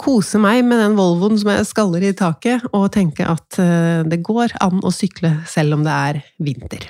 kose 0.00 0.38
meg 0.40 0.62
med 0.68 0.80
den 0.80 0.94
Volvoen 0.98 1.40
som 1.40 1.50
jeg 1.52 1.66
skaller 1.68 2.04
i 2.06 2.14
taket, 2.16 2.64
og 2.72 2.92
tenke 2.94 3.26
at 3.26 3.58
uh, 3.58 4.04
det 4.06 4.22
går 4.24 4.56
an 4.64 4.84
å 4.84 4.94
sykle 4.94 5.38
selv 5.50 5.78
om 5.78 5.84
det 5.84 5.96
er 5.96 6.22
vinter. 6.38 6.88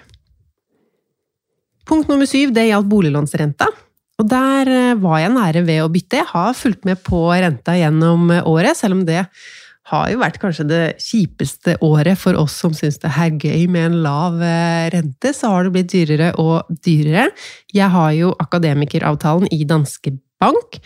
Punkt 1.87 2.11
nummer 2.11 2.27
syv, 2.27 2.53
det 2.55 2.67
gjaldt 2.69 2.91
boliglånsrenta. 2.91 3.71
Og 4.17 4.29
der 4.31 4.71
eh, 4.73 4.97
var 5.03 5.21
jeg 5.21 5.35
nære 5.35 5.63
ved 5.67 5.85
å 5.85 5.93
bytte. 5.93 6.23
Jeg 6.23 6.31
har 6.31 6.57
fulgt 6.57 6.87
med 6.89 7.03
på 7.05 7.27
renta 7.31 7.77
gjennom 7.77 8.31
eh, 8.33 8.47
året, 8.49 8.79
selv 8.79 8.99
om 8.99 9.05
det 9.09 9.27
har 9.87 10.09
jo 10.11 10.19
vært 10.19 10.41
kanskje 10.43 10.65
det 10.67 10.85
kjipeste 10.99 11.77
året 11.85 12.19
for 12.19 12.35
oss 12.41 12.57
som 12.59 12.73
syns 12.75 12.99
det 13.03 13.13
er 13.13 13.37
gøy 13.39 13.69
med 13.71 13.91
en 13.91 13.99
lav 14.03 14.41
eh, 14.43 14.89
rente, 14.95 15.31
så 15.37 15.53
har 15.53 15.67
det 15.67 15.75
blitt 15.77 15.93
dyrere 15.93 16.33
og 16.43 16.73
dyrere. 16.83 17.29
Jeg 17.75 17.93
har 17.93 18.11
jo 18.17 18.33
akademikeravtalen 18.43 19.53
i 19.55 19.63
Danske 19.69 20.17
Bank. 20.43 20.81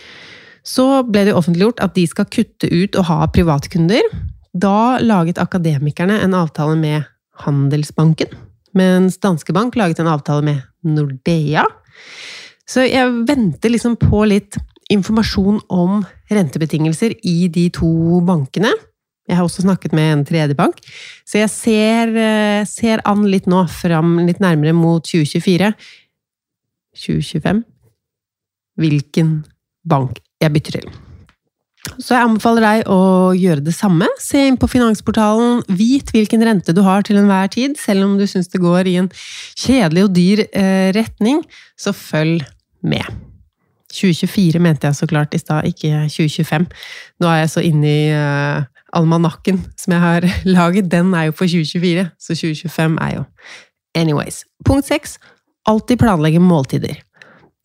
Så 0.66 0.84
ble 1.08 1.24
det 1.30 1.36
offentliggjort 1.38 1.80
at 1.80 1.94
de 1.96 2.04
skal 2.10 2.28
kutte 2.28 2.68
ut 2.68 2.98
og 3.00 3.08
ha 3.08 3.22
privatkunder. 3.32 4.04
Da 4.52 4.98
laget 5.00 5.40
akademikerne 5.40 6.18
en 6.20 6.36
avtale 6.36 6.76
med 6.76 7.06
Handelsbanken, 7.40 8.34
mens 8.76 9.16
Danske 9.22 9.54
Bank 9.56 9.78
laget 9.78 10.02
en 10.02 10.10
avtale 10.12 10.44
med 10.44 10.60
Nordea. 10.84 11.64
Så 12.70 12.84
jeg 12.86 13.24
venter 13.26 13.72
liksom 13.72 13.96
på 13.98 14.22
litt 14.30 14.58
informasjon 14.90 15.58
om 15.74 16.04
rentebetingelser 16.30 17.16
i 17.26 17.48
de 17.52 17.66
to 17.74 18.20
bankene. 18.26 18.70
Jeg 19.30 19.38
har 19.38 19.46
også 19.46 19.62
snakket 19.62 19.94
med 19.94 20.12
en 20.12 20.24
tredje 20.26 20.56
bank, 20.58 20.78
så 21.26 21.38
jeg 21.38 21.50
ser, 21.50 22.16
eh, 22.18 22.64
ser 22.66 23.02
an 23.06 23.22
litt 23.30 23.46
nå, 23.46 23.68
fram 23.68 24.18
litt 24.26 24.40
nærmere 24.42 24.74
mot 24.74 25.02
2024. 25.02 25.74
2025 26.96 27.62
hvilken 28.80 29.44
bank 29.86 30.18
jeg 30.40 30.52
bytter 30.52 30.80
til. 30.80 30.90
Så 31.96 32.12
jeg 32.12 32.26
anbefaler 32.26 32.64
deg 32.64 32.88
å 32.92 33.32
gjøre 33.36 33.64
det 33.64 33.72
samme. 33.72 34.08
Se 34.20 34.40
inn 34.50 34.58
på 34.60 34.68
Finansportalen, 34.68 35.62
vit 35.68 36.10
hvilken 36.12 36.42
rente 36.44 36.74
du 36.76 36.82
har 36.84 37.02
til 37.06 37.16
enhver 37.16 37.48
tid, 37.52 37.78
selv 37.80 38.04
om 38.04 38.18
du 38.18 38.26
syns 38.28 38.50
det 38.52 38.60
går 38.60 38.90
i 38.90 38.96
en 39.00 39.08
kjedelig 39.56 40.04
og 40.04 40.12
dyr 40.16 40.44
eh, 40.52 40.90
retning, 40.96 41.40
så 41.80 41.94
følg 41.96 42.44
med. 42.82 43.06
2024 43.90 44.60
mente 44.62 44.86
jeg 44.86 44.96
så 44.96 45.06
klart 45.10 45.34
i 45.34 45.40
stad, 45.42 45.66
ikke 45.66 46.04
2025. 46.08 46.66
Nå 47.20 47.30
er 47.30 47.40
jeg 47.42 47.50
så 47.50 47.64
inne 47.66 47.90
i 47.90 48.04
eh, 48.14 48.68
almanakken 48.94 49.64
som 49.78 49.94
jeg 49.96 50.02
har 50.04 50.26
laget, 50.58 50.90
den 50.92 51.14
er 51.14 51.28
jo 51.28 51.36
for 51.36 51.50
2024, 51.50 52.06
så 52.18 52.34
2025 52.34 52.98
er 53.00 53.16
jo 53.18 53.26
Anyways. 53.98 54.44
Punkt 54.64 54.86
seks 54.86 55.18
alltid 55.66 55.98
planlegge 55.98 56.40
måltider. 56.42 57.00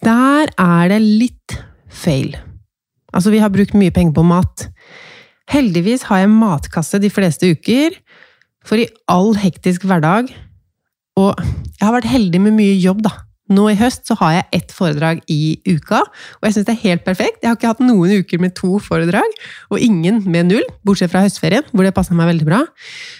Der 0.03 0.49
er 0.57 0.89
det 0.89 1.01
litt 1.01 1.57
feil. 1.89 2.35
Altså, 3.13 3.31
vi 3.31 3.41
har 3.43 3.53
brukt 3.53 3.77
mye 3.77 3.93
penger 3.93 4.15
på 4.17 4.25
mat. 4.27 4.67
Heldigvis 5.51 6.07
har 6.09 6.23
jeg 6.23 6.33
matkasse 6.33 6.99
de 6.99 7.11
fleste 7.13 7.51
uker, 7.53 7.95
for 8.65 8.81
i 8.81 8.89
all 9.13 9.35
hektisk 9.37 9.83
hverdag 9.85 10.31
Og 11.21 11.37
jeg 11.37 11.83
har 11.85 11.93
vært 11.93 12.09
heldig 12.09 12.39
med 12.41 12.55
mye 12.57 12.73
jobb, 12.81 13.03
da. 13.05 13.11
Nå 13.53 13.67
i 13.69 13.77
høst 13.77 14.07
så 14.09 14.15
har 14.17 14.31
jeg 14.33 14.45
ett 14.57 14.71
foredrag 14.73 15.19
i 15.29 15.57
uka, 15.67 15.99
og 16.01 16.47
jeg 16.47 16.55
syns 16.55 16.65
det 16.65 16.73
er 16.73 16.81
helt 16.81 17.03
perfekt. 17.05 17.43
Jeg 17.43 17.51
har 17.51 17.59
ikke 17.59 17.73
hatt 17.75 17.83
noen 17.85 18.23
uker 18.23 18.41
med 18.41 18.55
to 18.57 18.79
foredrag, 18.81 19.37
og 19.69 19.81
ingen 19.83 20.23
med 20.25 20.49
null, 20.49 20.65
bortsett 20.87 21.13
fra 21.13 21.21
høstferien, 21.25 21.67
hvor 21.71 21.85
det 21.85 21.93
passa 21.93 22.17
meg 22.17 22.31
veldig 22.31 22.47
bra. 22.47 22.63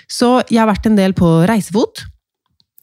Så 0.10 0.40
jeg 0.50 0.64
har 0.64 0.72
vært 0.72 0.90
en 0.90 0.98
del 0.98 1.14
på 1.18 1.30
reisefot. 1.50 2.08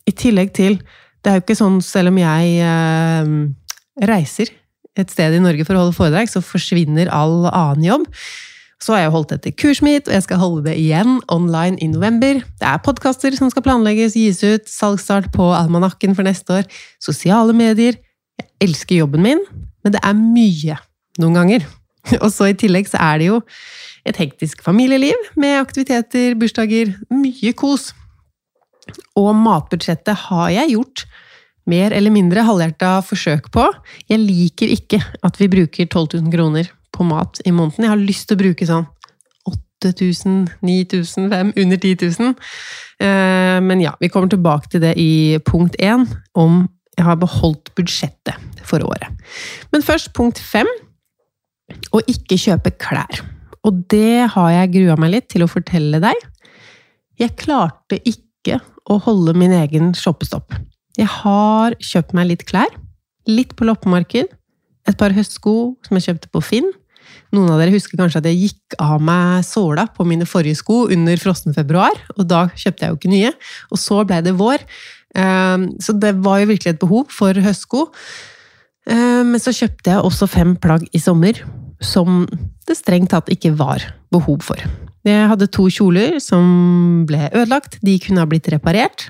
I 0.07 0.15
tillegg 0.19 0.55
til 0.55 0.81
Det 1.23 1.31
er 1.31 1.37
jo 1.39 1.43
ikke 1.45 1.55
sånn, 1.55 1.77
selv 1.87 2.11
om 2.11 2.17
jeg 2.19 2.55
eh, 2.67 3.29
reiser 4.11 4.49
et 4.99 5.13
sted 5.13 5.37
i 5.37 5.43
Norge 5.43 5.63
for 5.63 5.79
å 5.79 5.85
holde 5.85 5.95
foredrag, 5.95 6.27
så 6.27 6.43
forsvinner 6.43 7.11
all 7.15 7.47
annen 7.47 7.85
jobb. 7.87 8.09
Så 8.83 8.97
har 8.97 9.05
jeg 9.05 9.13
holdt 9.15 9.31
dette 9.31 9.53
kurset 9.55 9.85
mitt, 9.87 10.09
og 10.09 10.17
jeg 10.17 10.25
skal 10.25 10.41
holde 10.41 10.65
det 10.67 10.75
igjen 10.81 11.21
online 11.31 11.79
i 11.79 11.87
november. 11.91 12.41
Det 12.43 12.67
er 12.67 12.81
podkaster 12.83 13.35
som 13.39 13.51
skal 13.53 13.63
planlegges, 13.63 14.17
gis 14.19 14.43
ut, 14.43 14.67
salgsstart 14.67 15.31
på 15.35 15.53
almanakken 15.55 16.17
for 16.19 16.27
neste 16.27 16.59
år, 16.59 16.67
sosiale 17.03 17.55
medier. 17.55 18.01
Jeg 18.41 18.49
elsker 18.67 18.99
jobben 18.99 19.23
min, 19.23 19.45
men 19.87 19.95
det 19.95 20.03
er 20.03 20.19
mye 20.19 20.81
noen 21.23 21.39
ganger. 21.39 21.69
Og 22.25 22.29
så 22.35 22.51
i 22.51 22.59
tillegg 22.59 22.91
så 22.91 22.99
er 22.99 23.23
det 23.23 23.31
jo 23.31 23.39
et 24.09 24.19
hektisk 24.19 24.65
familieliv 24.67 25.31
med 25.39 25.61
aktiviteter, 25.61 26.35
bursdager, 26.39 26.91
mye 27.15 27.55
kos. 27.55 27.93
Og 29.15 29.31
matbudsjettet 29.39 30.27
har 30.27 30.51
jeg 30.57 30.75
gjort 30.75 31.07
mer 31.71 31.95
eller 31.95 32.11
mindre 32.11 32.43
halvhjerta 32.43 32.97
forsøk 33.07 33.53
på. 33.55 33.69
Jeg 34.11 34.27
liker 34.27 34.75
ikke 34.75 34.99
at 35.23 35.39
vi 35.39 35.53
bruker 35.53 35.87
12 35.87 36.17
000 36.19 36.33
kroner 36.35 36.73
på 36.93 37.07
mat 37.09 37.41
i 37.47 37.53
måneden. 37.55 37.87
Jeg 37.87 37.93
har 37.93 38.03
lyst 38.03 38.29
til 38.29 38.39
å 38.39 38.43
bruke 38.43 38.69
sånn 38.69 38.87
8000, 39.83 40.47
9000, 40.63 41.31
5, 41.33 41.53
under 41.59 41.81
10 41.81 41.97
000. 42.21 42.35
Eh, 43.03 43.59
men 43.65 43.83
ja, 43.83 43.95
vi 44.01 44.11
kommer 44.13 44.31
tilbake 44.31 44.71
til 44.71 44.85
det 44.85 44.95
i 45.01 45.39
punkt 45.47 45.77
én, 45.83 46.07
om 46.39 46.65
jeg 46.97 47.07
har 47.09 47.19
beholdt 47.19 47.73
budsjettet 47.75 48.63
for 48.69 48.85
året. 48.87 49.09
Men 49.73 49.85
først 49.85 50.13
punkt 50.17 50.39
fem, 50.39 50.69
å 51.93 52.03
ikke 52.11 52.39
kjøpe 52.41 52.75
klær. 52.81 53.23
Og 53.67 53.85
det 53.91 54.29
har 54.35 54.51
jeg 54.53 54.73
grua 54.75 54.99
meg 55.01 55.15
litt 55.15 55.31
til 55.33 55.45
å 55.45 55.51
fortelle 55.51 56.03
deg. 56.03 56.29
Jeg 57.21 57.37
klarte 57.39 58.01
ikke 58.09 58.59
å 58.91 58.99
holde 59.05 59.35
min 59.39 59.55
egen 59.55 59.93
shoppestopp. 59.97 60.55
Jeg 60.99 61.09
har 61.23 61.77
kjøpt 61.81 62.15
meg 62.17 62.33
litt 62.33 62.47
klær. 62.49 62.71
Litt 63.31 63.55
på 63.57 63.67
loppemarked. 63.69 64.29
Et 64.91 64.99
par 64.99 65.15
høstsko 65.15 65.55
som 65.87 65.99
jeg 65.99 66.09
kjøpte 66.09 66.33
på 66.35 66.43
Finn. 66.45 66.73
Noen 67.33 67.53
av 67.53 67.61
dere 67.63 67.73
husker 67.75 67.97
kanskje 68.01 68.21
at 68.21 68.29
jeg 68.29 68.41
gikk 68.41 68.77
av 68.83 69.03
meg 69.05 69.47
såla 69.47 69.87
på 69.95 70.05
mine 70.09 70.27
forrige 70.29 70.61
sko 70.61 70.85
under 70.93 71.21
frossen 71.21 71.57
februar, 71.57 71.97
og 72.17 72.29
da 72.29 72.47
kjøpte 72.53 72.85
jeg 72.85 72.93
jo 72.93 72.99
ikke 73.01 73.13
nye. 73.13 73.33
Og 73.73 73.81
så 73.81 74.03
ble 74.09 74.21
det 74.27 74.37
vår. 74.41 74.67
Ehm, 75.19 75.71
så 75.81 75.95
det 75.97 76.15
var 76.25 76.43
jo 76.43 76.51
virkelig 76.53 76.75
et 76.75 76.83
behov 76.83 77.09
for 77.13 77.37
høstsko. 77.47 77.87
Ehm, 78.91 79.33
men 79.33 79.43
så 79.43 79.55
kjøpte 79.57 79.95
jeg 79.95 80.05
også 80.05 80.29
fem 80.31 80.55
plagg 80.61 80.87
i 80.93 81.01
sommer 81.03 81.41
som 81.83 82.25
det 82.69 82.79
strengt 82.79 83.11
tatt 83.13 83.31
ikke 83.33 83.55
var 83.59 83.85
behov 84.13 84.45
for. 84.47 84.61
Jeg 85.03 85.31
hadde 85.33 85.51
to 85.51 85.67
kjoler 85.73 86.21
som 86.23 87.03
ble 87.09 87.27
ødelagt. 87.33 87.81
De 87.83 87.97
kunne 88.03 88.23
ha 88.23 88.29
blitt 88.29 88.51
reparert. 88.53 89.09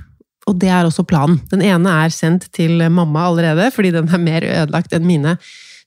Og 0.48 0.56
det 0.58 0.70
er 0.72 0.86
også 0.86 1.04
planen. 1.06 1.38
Den 1.52 1.62
ene 1.62 1.90
er 2.02 2.14
sendt 2.14 2.48
til 2.56 2.80
mamma 2.90 3.28
allerede, 3.28 3.68
fordi 3.74 3.92
den 3.94 4.08
er 4.10 4.22
mer 4.22 4.46
ødelagt 4.46 4.94
enn 4.96 5.06
mine 5.06 5.36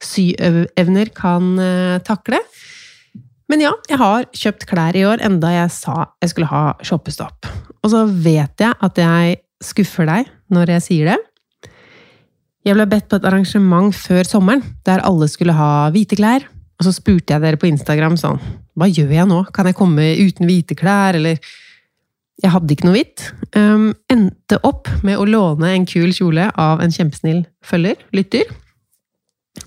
syevner 0.04 1.12
kan 1.16 1.54
eh, 1.62 2.00
takle. 2.06 2.42
Men 3.52 3.62
ja, 3.62 3.76
jeg 3.90 4.02
har 4.02 4.26
kjøpt 4.34 4.66
klær 4.70 4.98
i 4.98 5.06
år, 5.06 5.22
enda 5.26 5.52
jeg 5.54 5.70
sa 5.74 6.10
jeg 6.24 6.34
skulle 6.34 6.50
ha 6.50 6.66
shoppestopp. 6.86 7.46
Og 7.86 7.92
så 7.94 8.06
vet 8.10 8.64
jeg 8.64 8.74
at 8.74 9.02
jeg 9.02 9.40
skuffer 9.64 10.10
deg 10.10 10.32
når 10.54 10.76
jeg 10.76 10.86
sier 10.88 11.14
det. 11.14 11.20
Jeg 12.66 12.74
ble 12.74 12.88
bedt 12.90 13.12
på 13.12 13.20
et 13.20 13.28
arrangement 13.30 13.94
før 13.94 14.26
sommeren, 14.26 14.64
der 14.88 15.04
alle 15.06 15.28
skulle 15.30 15.54
ha 15.54 15.92
hvite 15.94 16.18
klær. 16.18 16.48
Og 16.80 16.88
så 16.88 16.96
spurte 16.96 17.36
jeg 17.36 17.44
dere 17.44 17.60
på 17.60 17.70
Instagram 17.70 18.18
sånn 18.20 18.42
Hva 18.76 18.90
gjør 18.90 19.14
jeg 19.16 19.30
nå? 19.30 19.38
Kan 19.56 19.70
jeg 19.70 19.78
komme 19.78 20.10
uten 20.20 20.50
hvite 20.50 20.76
klær, 20.76 21.16
eller 21.16 21.38
Jeg 22.42 22.52
hadde 22.52 22.74
ikke 22.74 22.90
noe 22.90 22.98
hvitt. 22.98 23.30
Um, 23.56 23.94
endte 24.12 24.58
opp 24.68 24.90
med 25.08 25.16
å 25.16 25.24
låne 25.30 25.70
en 25.72 25.86
kul 25.88 26.12
kjole 26.12 26.50
av 26.60 26.82
en 26.84 26.92
kjempesnill 26.92 27.46
følger, 27.64 28.02
lytter. 28.12 28.50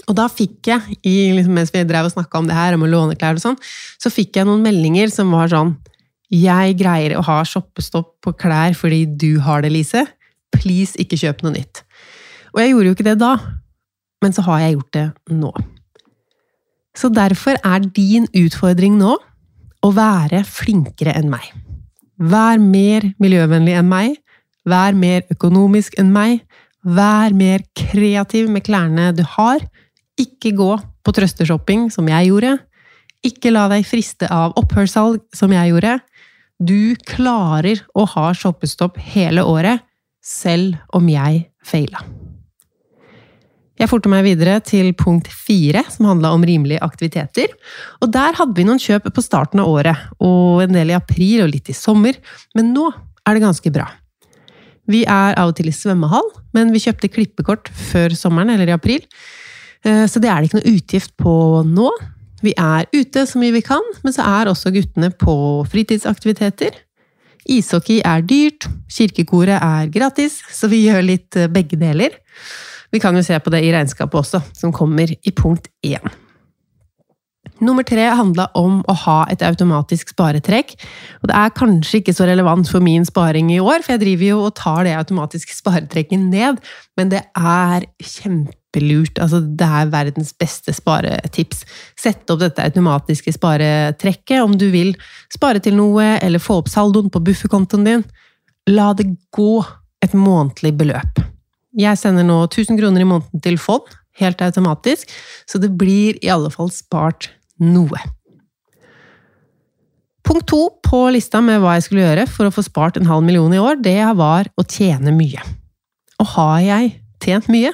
Og 0.09 0.16
da 0.16 0.27
fikk 0.29 0.68
jeg, 0.68 0.98
liksom, 1.05 1.55
mens 1.57 1.72
vi 1.72 1.85
drev 1.88 2.09
og 2.09 2.14
snakka 2.14 2.40
om 2.40 2.48
det 2.48 2.57
her, 2.57 2.77
om 2.77 2.85
å 2.85 2.90
låne 2.90 3.16
klær 3.18 3.38
og 3.38 3.44
sånn, 3.44 3.59
så 4.01 4.12
fikk 4.12 4.37
jeg 4.38 4.48
noen 4.48 4.64
meldinger 4.64 5.12
som 5.12 5.33
var 5.33 5.51
sånn 5.53 5.77
Jeg 6.33 6.77
greier 6.77 7.14
å 7.16 7.24
ha 7.24 7.38
shoppestopp 7.48 8.18
på 8.24 8.35
klær 8.37 8.77
fordi 8.77 9.07
du 9.09 9.40
har 9.44 9.64
det, 9.64 9.72
Lise. 9.72 10.05
Please, 10.53 10.96
ikke 11.01 11.16
kjøp 11.20 11.40
noe 11.44 11.57
nytt. 11.57 11.83
Og 12.53 12.61
jeg 12.61 12.72
gjorde 12.72 12.90
jo 12.90 12.96
ikke 12.96 13.09
det 13.09 13.18
da, 13.20 13.33
men 14.24 14.35
så 14.37 14.44
har 14.48 14.64
jeg 14.64 14.77
gjort 14.77 14.92
det 14.96 15.07
nå. 15.33 15.53
Så 16.98 17.09
derfor 17.14 17.57
er 17.62 17.85
din 17.94 18.27
utfordring 18.37 18.96
nå 18.98 19.14
å 19.85 19.90
være 19.94 20.42
flinkere 20.48 21.14
enn 21.16 21.31
meg. 21.31 21.44
Vær 22.18 22.59
mer 22.59 23.12
miljøvennlig 23.22 23.77
enn 23.79 23.90
meg. 23.90 24.16
Vær 24.68 24.96
mer 24.98 25.22
økonomisk 25.33 25.94
enn 26.01 26.11
meg. 26.12 26.42
Vær 26.88 27.35
mer 27.37 27.64
kreativ 27.77 28.48
med 28.48 28.64
klærne 28.64 29.11
du 29.16 29.24
har. 29.37 29.61
Ikke 30.18 30.55
gå 30.57 30.70
på 31.05 31.14
trøsteshopping, 31.14 31.88
som 31.92 32.09
jeg 32.09 32.31
gjorde. 32.31 32.55
Ikke 33.27 33.53
la 33.53 33.66
deg 33.68 33.85
friste 33.87 34.29
av 34.33 34.55
opphørssalg, 34.57 35.20
som 35.37 35.53
jeg 35.53 35.72
gjorde. 35.72 35.98
Du 36.59 36.96
klarer 37.07 37.83
å 37.94 38.07
ha 38.14 38.31
shoppestopp 38.35 38.96
hele 39.12 39.44
året, 39.44 39.85
selv 40.24 40.79
om 40.96 41.11
jeg 41.12 41.44
feila. 41.64 42.01
Jeg 43.79 43.87
forter 43.92 44.11
meg 44.11 44.24
videre 44.27 44.57
til 44.64 44.90
punkt 44.98 45.29
fire, 45.31 45.85
som 45.92 46.09
handla 46.09 46.33
om 46.35 46.42
rimelige 46.46 46.83
aktiviteter. 46.83 47.53
Og 48.03 48.11
der 48.14 48.35
hadde 48.40 48.57
vi 48.57 48.66
noen 48.66 48.81
kjøp 48.83 49.07
på 49.14 49.22
starten 49.22 49.62
av 49.62 49.70
året, 49.70 50.09
og 50.18 50.64
en 50.64 50.74
del 50.74 50.90
i 50.90 50.98
april 50.98 51.44
og 51.44 51.53
litt 51.53 51.70
i 51.70 51.77
sommer, 51.77 52.18
men 52.59 52.72
nå 52.74 52.88
er 52.90 53.37
det 53.37 53.44
ganske 53.44 53.74
bra. 53.74 53.87
Vi 54.88 55.05
er 55.05 55.37
av 55.37 55.53
og 55.53 55.59
til 55.59 55.68
i 55.68 55.74
svømmehall, 55.74 56.31
men 56.57 56.72
vi 56.72 56.81
kjøpte 56.83 57.11
klippekort 57.12 57.68
før 57.90 58.14
sommeren, 58.16 58.55
eller 58.55 58.70
i 58.70 58.77
april, 58.77 59.03
eh, 59.85 60.07
så 60.09 60.22
det 60.22 60.31
er 60.33 60.40
det 60.40 60.48
ikke 60.48 60.61
noe 60.61 60.77
utgift 60.77 61.16
på 61.20 61.35
nå. 61.68 61.90
Vi 62.44 62.55
er 62.57 62.87
ute 62.94 63.24
så 63.27 63.40
mye 63.40 63.57
vi 63.57 63.64
kan, 63.66 63.85
men 64.05 64.14
så 64.14 64.24
er 64.24 64.51
også 64.51 64.72
guttene 64.72 65.11
på 65.11 65.35
fritidsaktiviteter. 65.68 66.79
Ishockey 67.48 68.01
er 68.05 68.24
dyrt, 68.29 68.68
kirkekoret 68.92 69.59
er 69.59 69.90
gratis, 69.92 70.40
så 70.53 70.70
vi 70.70 70.85
gjør 70.87 71.05
litt 71.05 71.37
eh, 71.37 71.51
begge 71.53 71.81
deler. 71.81 72.16
Vi 72.92 73.01
kan 73.03 73.16
jo 73.16 73.24
se 73.24 73.37
på 73.37 73.53
det 73.53 73.61
i 73.66 73.74
regnskapet 73.74 74.22
også, 74.22 74.40
som 74.57 74.72
kommer 74.72 75.11
i 75.12 75.35
punkt 75.37 75.68
én. 75.85 76.09
Nummer 77.64 77.83
tre 77.83 78.05
handla 78.14 78.47
om 78.59 78.79
å 78.87 78.94
ha 79.05 79.16
et 79.33 79.42
automatisk 79.42 80.12
sparetrekk. 80.12 80.77
Og 81.23 81.31
det 81.31 81.35
er 81.35 81.55
kanskje 81.57 82.01
ikke 82.01 82.14
så 82.14 82.29
relevant 82.29 82.68
for 82.71 82.85
min 82.85 83.07
sparing 83.09 83.51
i 83.51 83.59
år, 83.59 83.83
for 83.83 83.97
jeg 83.97 84.03
driver 84.05 84.29
jo 84.29 84.38
og 84.47 84.55
tar 84.61 84.87
det 84.87 84.94
automatiske 84.99 85.57
sparetrekket 85.57 86.23
ned, 86.23 86.61
men 86.99 87.11
det 87.11 87.25
er 87.35 87.88
kjempelurt. 87.99 89.18
Altså, 89.18 89.40
det 89.42 89.71
er 89.81 89.90
verdens 89.90 90.31
beste 90.38 90.75
sparetips. 90.77 91.64
Sett 91.99 92.31
opp 92.31 92.44
dette 92.44 92.62
automatiske 92.62 93.35
sparetrekket 93.35 94.44
om 94.44 94.55
du 94.59 94.68
vil 94.75 94.94
spare 95.35 95.62
til 95.64 95.75
noe, 95.79 96.14
eller 96.23 96.42
få 96.42 96.61
opp 96.62 96.71
saldoen 96.71 97.11
på 97.11 97.23
bufferkontoen 97.27 97.88
din. 97.88 98.07
La 98.71 98.92
det 98.94 99.09
gå 99.35 99.57
et 100.05 100.14
månedlig 100.14 100.77
beløp. 100.79 101.25
Jeg 101.79 101.99
sender 101.99 102.27
nå 102.27 102.44
1000 102.47 102.79
kroner 102.79 103.03
i 103.03 103.09
måneden 103.09 103.42
til 103.42 103.59
fond, 103.61 103.87
helt 104.18 104.40
automatisk, 104.42 105.11
så 105.47 105.61
det 105.62 105.73
blir 105.79 106.18
i 106.23 106.31
alle 106.33 106.51
fall 106.51 106.71
spart 106.75 107.31
noe. 107.62 108.01
Punkt 110.29 110.49
to 110.51 110.61
på 110.85 111.07
lista 111.14 111.40
med 111.44 111.62
hva 111.62 111.79
jeg 111.79 111.87
skulle 111.87 112.05
gjøre 112.05 112.27
for 112.29 112.49
å 112.49 112.53
få 112.53 112.64
spart 112.66 112.99
en 113.01 113.09
halv 113.09 113.25
million 113.25 113.53
i 113.55 113.61
år, 113.62 113.79
det 113.81 114.01
var 114.18 114.51
å 114.61 114.64
tjene 114.66 115.14
mye. 115.16 115.40
Og 116.21 116.35
har 116.35 116.59
jeg 116.66 116.90
tjent 117.25 117.49
mye? 117.53 117.73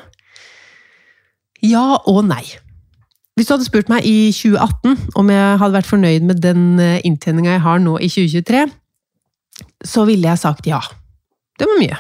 Ja 1.65 1.97
og 2.11 2.23
nei. 2.29 2.45
Hvis 3.35 3.49
du 3.49 3.57
hadde 3.57 3.67
spurt 3.67 3.91
meg 3.91 4.07
i 4.07 4.31
2018 4.31 5.17
om 5.19 5.31
jeg 5.33 5.59
hadde 5.59 5.75
vært 5.75 5.91
fornøyd 5.91 6.27
med 6.29 6.43
den 6.45 6.67
eh, 6.79 7.01
inntjeninga 7.07 7.57
jeg 7.57 7.65
har 7.65 7.81
nå 7.83 7.97
i 7.99 8.11
2023, 8.13 8.67
så 9.85 10.05
ville 10.07 10.29
jeg 10.29 10.43
sagt 10.43 10.69
ja. 10.71 10.79
Det 11.59 11.67
var 11.67 11.81
mye. 11.81 11.99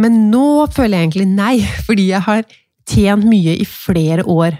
Men 0.00 0.24
nå 0.32 0.66
føler 0.74 0.96
jeg 0.96 1.06
egentlig 1.06 1.28
nei, 1.30 1.54
fordi 1.86 2.08
jeg 2.10 2.26
har 2.26 2.42
tjent 2.90 3.28
mye 3.30 3.54
i 3.54 3.68
flere 3.68 4.26
år 4.26 4.58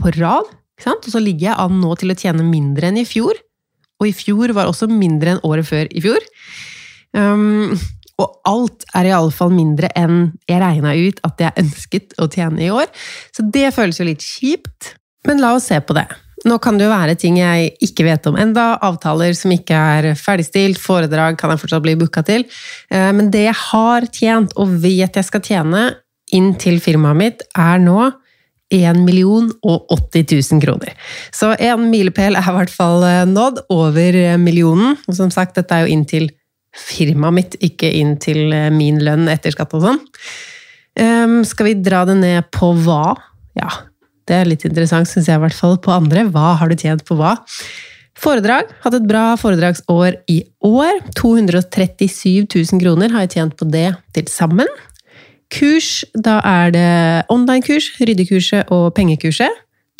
på 0.00 0.14
rad. 0.18 0.50
Og 0.88 1.08
så 1.12 1.22
ligger 1.22 1.50
jeg 1.50 1.60
an 1.60 1.80
nå 1.82 1.94
til 2.00 2.12
å 2.12 2.18
tjene 2.18 2.46
mindre 2.46 2.90
enn 2.90 3.00
i 3.00 3.06
fjor. 3.08 3.38
Og 4.00 4.08
i 4.08 4.16
fjor 4.16 4.54
var 4.56 4.70
også 4.70 4.88
mindre 4.90 5.34
enn 5.34 5.42
året 5.46 5.68
før 5.68 5.90
i 5.92 6.02
fjor. 6.04 6.24
Um, 7.16 7.76
og 8.20 8.40
alt 8.48 8.86
er 8.96 9.10
iallfall 9.10 9.52
mindre 9.52 9.90
enn 9.98 10.32
jeg 10.48 10.60
regna 10.62 10.94
ut 10.96 11.20
at 11.26 11.44
jeg 11.44 11.64
ønsket 11.64 12.16
å 12.20 12.28
tjene 12.30 12.64
i 12.66 12.72
år. 12.72 12.88
Så 13.34 13.44
det 13.44 13.70
føles 13.76 14.00
jo 14.00 14.08
litt 14.08 14.24
kjipt. 14.24 14.94
Men 15.28 15.40
la 15.42 15.54
oss 15.56 15.68
se 15.68 15.80
på 15.84 15.96
det. 15.96 16.06
Nå 16.48 16.56
kan 16.64 16.78
det 16.78 16.86
jo 16.86 16.92
være 16.92 17.16
ting 17.20 17.36
jeg 17.36 17.74
ikke 17.84 18.06
vet 18.06 18.26
om 18.30 18.38
enda, 18.40 18.78
avtaler 18.80 19.34
som 19.36 19.52
ikke 19.52 19.76
er 19.76 20.06
ferdigstilt, 20.16 20.80
foredrag 20.80 21.36
kan 21.40 21.52
jeg 21.52 21.60
fortsatt 21.60 21.84
bli 21.84 21.98
booka 22.00 22.22
til. 22.24 22.46
Eh, 22.88 23.10
men 23.16 23.28
det 23.32 23.44
jeg 23.44 23.58
har 23.66 24.06
tjent, 24.08 24.54
og 24.56 24.72
vet 24.80 25.18
jeg 25.20 25.28
skal 25.28 25.44
tjene 25.44 25.82
inn 26.32 26.54
til 26.60 26.80
firmaet 26.80 27.20
mitt, 27.20 27.44
er 27.58 27.82
nå 27.82 28.08
1 28.74 29.02
million 29.04 29.48
og 29.66 29.90
80 30.14 30.52
000 30.52 30.62
kroner. 30.64 30.94
Så 31.34 31.52
en 31.58 31.88
milepæl 31.90 32.38
er 32.38 32.46
i 32.46 32.56
hvert 32.56 32.74
fall 32.74 33.04
eh, 33.06 33.24
nådd, 33.28 33.64
over 33.72 34.20
millionen. 34.42 34.96
Og 35.08 35.18
som 35.18 35.32
sagt, 35.34 35.58
dette 35.58 35.74
er 35.74 35.86
jo 35.86 35.96
inn 35.96 36.06
til 36.08 36.30
firmaet 36.76 37.36
mitt, 37.36 37.58
ikke 37.66 37.90
inn 37.98 38.16
til 38.22 38.52
eh, 38.54 38.70
min 38.74 39.02
lønn 39.02 39.28
etter 39.32 39.54
skatt 39.56 39.76
og 39.78 39.86
sånn. 39.88 40.02
Skal 41.46 41.64
vi 41.64 41.76
dra 41.80 42.02
det 42.04 42.16
ned 42.18 42.48
på 42.52 42.72
hva? 42.84 43.14
Ja, 43.56 43.68
det 44.28 44.36
er 44.36 44.48
litt 44.50 44.66
interessant, 44.66 45.08
syns 45.08 45.30
jeg 45.30 45.38
i 45.38 45.42
hvert 45.42 45.56
fall, 45.56 45.78
på 45.80 45.94
andre. 45.94 46.26
Hva 46.28 46.56
har 46.60 46.68
du 46.68 46.76
tjent 46.76 47.02
på 47.06 47.16
hva? 47.16 47.36
Foredrag. 48.20 48.68
Hatt 48.84 48.96
et 48.98 49.06
bra 49.08 49.32
foredragsår 49.40 50.18
i 50.28 50.42
år. 50.66 51.00
237 51.16 52.44
000 52.44 52.82
kroner 52.82 53.14
har 53.14 53.24
jeg 53.24 53.34
tjent 53.38 53.56
på 53.56 53.68
det 53.70 53.88
til 54.16 54.28
sammen. 54.28 54.68
Kurs, 55.50 56.04
da 56.14 56.38
er 56.46 56.70
det 56.74 56.90
online-kurs, 57.32 57.90
ryddekurset 58.00 58.70
og 58.70 58.92
pengekurset. 58.94 59.50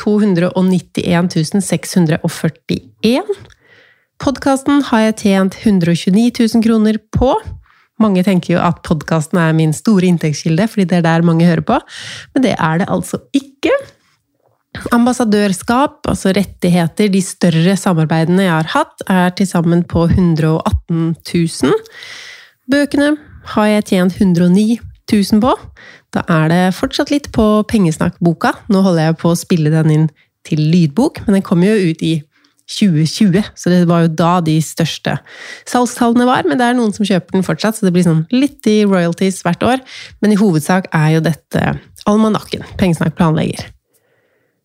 291 0.00 1.60
641. 1.60 3.32
Podkasten 4.20 4.82
har 4.88 5.06
jeg 5.08 5.16
tjent 5.24 5.56
129 5.60 6.30
000 6.54 6.64
kroner 6.64 7.00
på. 7.12 7.34
Mange 8.00 8.24
tenker 8.24 8.54
jo 8.54 8.60
at 8.64 8.80
podkasten 8.86 9.40
er 9.42 9.56
min 9.56 9.74
store 9.76 10.08
inntektskilde, 10.08 10.68
fordi 10.70 10.86
det 10.88 11.00
er 11.00 11.06
der 11.08 11.26
mange 11.26 11.48
hører 11.48 11.64
på, 11.66 11.80
men 12.34 12.46
det 12.46 12.54
er 12.56 12.80
det 12.80 12.88
altså 12.88 13.20
ikke. 13.36 13.74
Ambassadørskap, 14.94 16.06
altså 16.08 16.32
rettigheter, 16.36 17.10
de 17.12 17.20
større 17.24 17.74
samarbeidene 17.76 18.46
jeg 18.46 18.54
har 18.54 18.70
hatt, 18.76 19.02
er 19.10 19.34
til 19.36 19.48
sammen 19.50 19.82
på 19.84 20.06
118 20.06 21.16
000. 21.34 21.74
Bøkene 22.70 23.16
har 23.56 23.66
jeg 23.66 23.88
tjent 23.90 24.16
109 24.20 24.78
000 25.12 25.42
på. 25.42 25.52
Da 26.14 26.24
er 26.30 26.50
det 26.50 26.62
fortsatt 26.78 27.12
litt 27.12 27.30
på 27.34 27.46
Pengesnakk-boka. 27.70 28.54
Nå 28.72 28.82
holder 28.86 29.10
jeg 29.10 29.20
på 29.20 29.30
å 29.32 29.38
spille 29.38 29.72
den 29.74 29.94
inn 29.94 30.10
til 30.48 30.62
lydbok, 30.72 31.22
men 31.26 31.38
den 31.38 31.46
kom 31.46 31.62
jo 31.64 31.76
ut 31.90 32.02
i 32.02 32.20
2020, 32.70 33.42
så 33.58 33.70
det 33.72 33.80
var 33.90 34.04
jo 34.04 34.12
da 34.14 34.36
de 34.46 34.54
største 34.62 35.16
salgstallene 35.68 36.26
var. 36.28 36.46
Men 36.46 36.60
det 36.60 36.68
er 36.68 36.78
noen 36.78 36.94
som 36.94 37.06
kjøper 37.06 37.34
den 37.34 37.46
fortsatt, 37.46 37.78
så 37.78 37.86
det 37.86 37.94
blir 37.96 38.06
sånn 38.06 38.24
litt 38.34 38.66
i 38.70 38.82
royalties 38.86 39.42
hvert 39.46 39.64
år. 39.66 39.82
Men 40.22 40.34
i 40.34 40.38
hovedsak 40.40 40.86
er 40.94 41.16
jo 41.16 41.26
dette 41.26 41.74
almanakken 42.10 42.64
Pengesnakk 42.78 43.18
planlegger. 43.18 43.66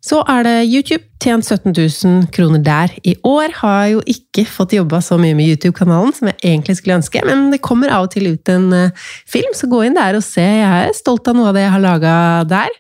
Så 0.05 0.19
er 0.29 0.45
det 0.45 0.55
YouTube. 0.69 1.03
Tjent 1.25 1.47
17 1.47 1.73
000 1.73 2.27
kroner 2.29 2.61
der 2.61 2.91
i 3.01 3.15
år. 3.25 3.49
Har 3.63 3.87
jo 3.89 4.03
ikke 4.05 4.43
fått 4.45 4.75
jobba 4.77 4.99
så 5.01 5.17
mye 5.17 5.33
med 5.33 5.49
YouTube-kanalen 5.49 6.13
som 6.13 6.29
jeg 6.29 6.37
egentlig 6.43 6.75
skulle 6.77 6.99
ønske, 6.99 7.23
men 7.25 7.47
det 7.49 7.63
kommer 7.65 7.89
av 7.89 8.05
og 8.05 8.11
til 8.13 8.27
ut 8.35 8.51
en 8.53 8.67
uh, 8.69 9.07
film, 9.25 9.55
så 9.57 9.69
gå 9.71 9.79
inn 9.87 9.97
der 9.97 10.19
og 10.19 10.21
se. 10.25 10.45
Jeg 10.45 10.85
er 10.85 10.93
stolt 10.93 11.25
av 11.31 11.37
noe 11.37 11.49
av 11.49 11.57
det 11.57 11.63
jeg 11.65 11.73
har 11.73 11.81
laga 11.81 12.15
der. 12.51 12.75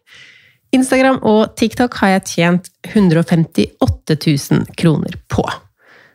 Instagram 0.75 1.17
og 1.25 1.55
TikTok 1.57 1.97
har 2.03 2.11
jeg 2.13 2.25
tjent 2.35 2.69
158 2.91 4.17
000 4.19 4.67
kroner 4.77 5.15
på. 5.31 5.45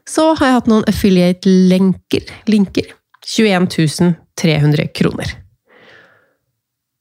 Så 0.07 0.29
har 0.39 0.47
jeg 0.47 0.59
hatt 0.61 0.71
noen 0.71 0.87
affiliate-lenker. 0.91 2.31
Linker. 2.51 2.93
21 3.27 3.67
300 4.39 4.87
kroner. 4.95 5.35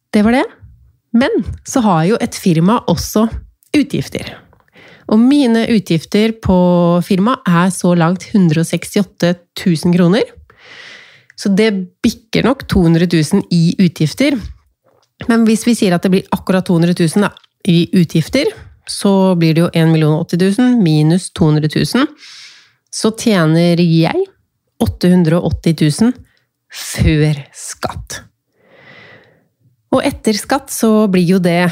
Det 0.09 0.25
var 0.25 0.35
det. 0.39 0.43
Men 1.13 1.45
så 1.67 1.83
har 1.85 2.03
jo 2.09 2.17
et 2.21 2.35
firma 2.37 2.79
også 2.89 3.27
utgifter. 3.75 4.33
Og 5.09 5.17
mine 5.21 5.65
utgifter 5.73 6.35
på 6.43 6.59
firma 7.05 7.39
er 7.47 7.71
så 7.73 7.95
langt 7.97 8.27
168 8.29 9.33
000 9.65 9.95
kroner. 9.95 10.23
Så 11.39 11.49
det 11.55 11.71
bikker 12.03 12.45
nok 12.45 12.65
200 12.69 13.07
000 13.09 13.45
i 13.55 13.75
utgifter. 13.79 14.37
Men 15.27 15.45
hvis 15.47 15.65
vi 15.67 15.75
sier 15.75 15.95
at 15.95 16.05
det 16.05 16.11
blir 16.13 16.33
akkurat 16.35 16.67
200 16.67 16.95
000 16.99 17.25
da, 17.25 17.31
i 17.67 17.89
utgifter, 17.99 18.51
så 18.89 19.35
blir 19.39 19.55
det 19.55 19.63
jo 19.65 19.69
1 19.73 19.93
080 19.97 20.43
000 20.59 20.81
minus 20.83 21.29
200 21.37 21.69
000. 21.75 22.07
Så 22.91 23.11
tjener 23.17 23.81
jeg 23.81 24.25
880 24.79 25.75
000 26.01 26.13
før 26.69 27.43
skatt. 27.55 28.21
Og 29.89 30.03
etter 30.05 30.37
skatt 30.37 30.71
så 30.73 31.07
blir 31.11 31.25
jo 31.35 31.39
det 31.41 31.63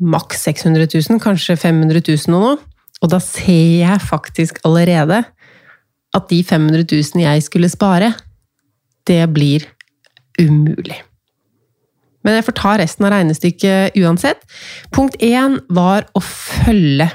maks 0.00 0.44
600 0.46 0.88
000, 0.94 1.20
kanskje 1.22 1.56
500 1.60 2.02
000 2.08 2.36
og 2.36 2.44
noe. 2.44 2.58
Og 3.02 3.10
da 3.12 3.20
ser 3.22 3.84
jeg 3.84 4.04
faktisk 4.08 4.60
allerede 4.64 5.22
at 6.14 6.30
de 6.30 6.44
500 6.46 6.86
000 6.86 7.24
jeg 7.24 7.42
skulle 7.42 7.68
spare, 7.68 8.12
det 9.06 9.26
blir 9.34 9.66
umulig. 10.40 11.02
Men 12.24 12.38
jeg 12.38 12.46
får 12.46 12.56
ta 12.56 12.72
resten 12.80 13.04
av 13.04 13.12
regnestykket 13.12 13.98
uansett. 14.00 14.40
Punkt 14.94 15.18
én 15.20 15.58
var 15.68 16.06
å 16.16 16.22
følge 16.24 17.10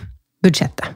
budsjettet. 0.45 0.93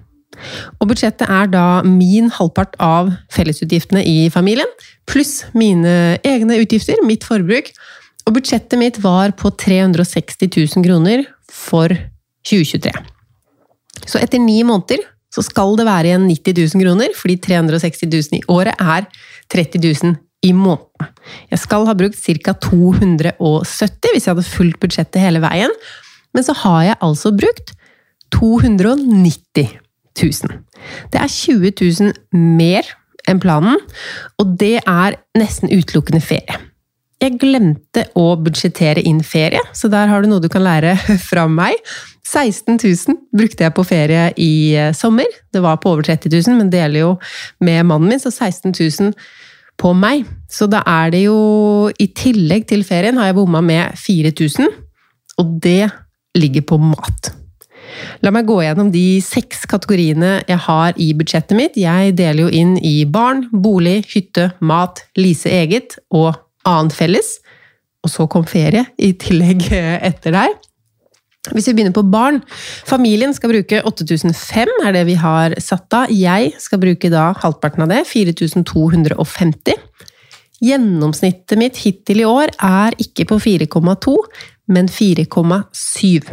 Og 0.81 0.89
budsjettet 0.91 1.29
er 1.29 1.49
da 1.49 1.65
min 1.87 2.29
halvpart 2.33 2.75
av 2.83 3.13
fellesutgiftene 3.33 4.03
i 4.05 4.27
familien, 4.33 4.69
pluss 5.09 5.43
mine 5.57 6.19
egne 6.27 6.59
utgifter, 6.61 6.99
mitt 7.07 7.25
forbruk. 7.25 7.71
Og 8.27 8.37
budsjettet 8.37 8.79
mitt 8.79 8.99
var 9.03 9.33
på 9.39 9.51
360 9.63 10.51
000 10.51 10.85
kroner 10.85 11.25
for 11.53 11.93
2023. 12.47 12.91
Så 14.09 14.19
etter 14.19 14.41
ni 14.41 14.59
måneder 14.67 15.03
så 15.33 15.41
skal 15.45 15.77
det 15.79 15.87
være 15.87 16.11
igjen 16.11 16.27
90 16.29 16.75
000 16.75 16.83
kroner, 16.83 17.13
fordi 17.17 17.37
360 17.41 18.05
000 18.09 18.39
i 18.39 18.43
året 18.53 18.77
er 18.77 19.07
30 19.53 19.81
000 19.81 20.17
i 20.43 20.51
måneden. 20.53 21.13
Jeg 21.49 21.61
skal 21.63 21.87
ha 21.87 21.95
brukt 21.97 22.19
ca. 22.19 22.53
270 22.67 24.13
hvis 24.13 24.27
jeg 24.27 24.33
hadde 24.33 24.49
fulgt 24.49 24.81
budsjettet 24.81 25.23
hele 25.23 25.41
veien, 25.43 25.73
men 26.33 26.45
så 26.45 26.55
har 26.63 26.81
jeg 26.89 27.01
altså 27.05 27.31
brukt 27.37 27.73
290 28.33 29.77
000. 30.19 30.59
Det 31.13 31.21
er 31.21 31.31
20 31.31 31.73
000 31.79 32.13
mer 32.59 32.89
enn 33.29 33.39
planen, 33.39 33.79
og 34.41 34.55
det 34.59 34.81
er 34.83 35.17
nesten 35.37 35.71
utelukkende 35.71 36.21
ferie. 36.21 36.59
Jeg 37.23 37.37
glemte 37.39 38.03
å 38.19 38.33
budsjettere 38.35 38.99
inn 39.07 39.21
ferie, 39.23 39.61
så 39.71 39.87
der 39.87 40.09
har 40.11 40.23
du 40.23 40.27
noe 40.27 40.43
du 40.43 40.49
kan 40.51 40.65
lære 40.65 40.97
fra 41.29 41.45
meg. 41.47 41.77
16 42.27 42.75
000 42.81 43.15
brukte 43.35 43.63
jeg 43.63 43.75
på 43.77 43.85
ferie 43.87 44.25
i 44.41 44.73
eh, 44.75 44.91
sommer. 44.97 45.29
Det 45.53 45.61
var 45.63 45.79
på 45.79 45.93
over 45.93 46.03
30 46.03 46.33
000, 46.33 46.57
men 46.59 46.71
deler 46.73 46.99
jo 46.99 47.13
med 47.63 47.87
mannen 47.87 48.11
min, 48.11 48.19
så 48.19 48.31
16 48.33 48.75
000 48.75 49.15
på 49.79 49.93
meg. 49.95 50.27
Så 50.51 50.67
da 50.67 50.83
er 50.83 51.13
det 51.15 51.23
jo 51.25 51.37
I 51.95 52.09
tillegg 52.11 52.67
til 52.69 52.83
ferien 52.87 53.19
har 53.21 53.31
jeg 53.31 53.39
bomma 53.39 53.63
med 53.63 53.95
4000, 54.03 54.67
og 55.39 55.55
det 55.63 55.93
ligger 56.35 56.67
på 56.73 56.81
mat. 56.81 57.31
La 58.25 58.31
meg 58.35 58.47
gå 58.49 58.57
gjennom 58.65 58.89
de 58.91 59.21
seks 59.23 59.63
kategoriene 59.69 60.41
jeg 60.49 60.59
har 60.65 60.97
i 60.99 61.13
budsjettet 61.15 61.55
mitt. 61.55 61.79
Jeg 61.79 62.17
deler 62.19 62.47
jo 62.47 62.51
inn 62.51 62.75
i 62.83 63.03
barn, 63.07 63.45
bolig, 63.53 64.01
hytte, 64.11 64.51
mat, 64.59 65.05
Lise 65.15 65.51
eget 65.53 66.01
og 66.11 66.33
annet 66.69 66.95
felles. 66.97 67.37
Og 68.03 68.11
så 68.11 68.27
kom 68.27 68.45
ferie 68.47 68.85
i 68.97 69.13
tillegg 69.19 69.69
etter 70.09 70.35
der. 70.35 70.55
Hvis 71.51 71.67
vi 71.67 71.73
begynner 71.75 71.91
på 71.91 72.05
barn 72.07 72.37
Familien 72.87 73.33
skal 73.35 73.51
bruke 73.51 73.81
8005, 73.83 74.69
er 74.85 74.93
det 74.95 75.03
vi 75.09 75.17
har 75.19 75.55
satt 75.59 75.91
av. 75.97 76.11
Jeg 76.11 76.53
skal 76.63 76.79
bruke 76.79 77.11
da 77.11 77.31
halvparten 77.41 77.83
av 77.83 77.91
det, 77.91 78.05
4250. 78.07 79.75
Gjennomsnittet 80.63 81.59
mitt 81.59 81.81
hittil 81.83 82.23
i 82.23 82.27
år 82.29 82.53
er 82.63 82.95
ikke 83.03 83.27
på 83.33 83.41
4,2, 83.43 84.15
men 84.71 84.87
4,7. 84.87 86.31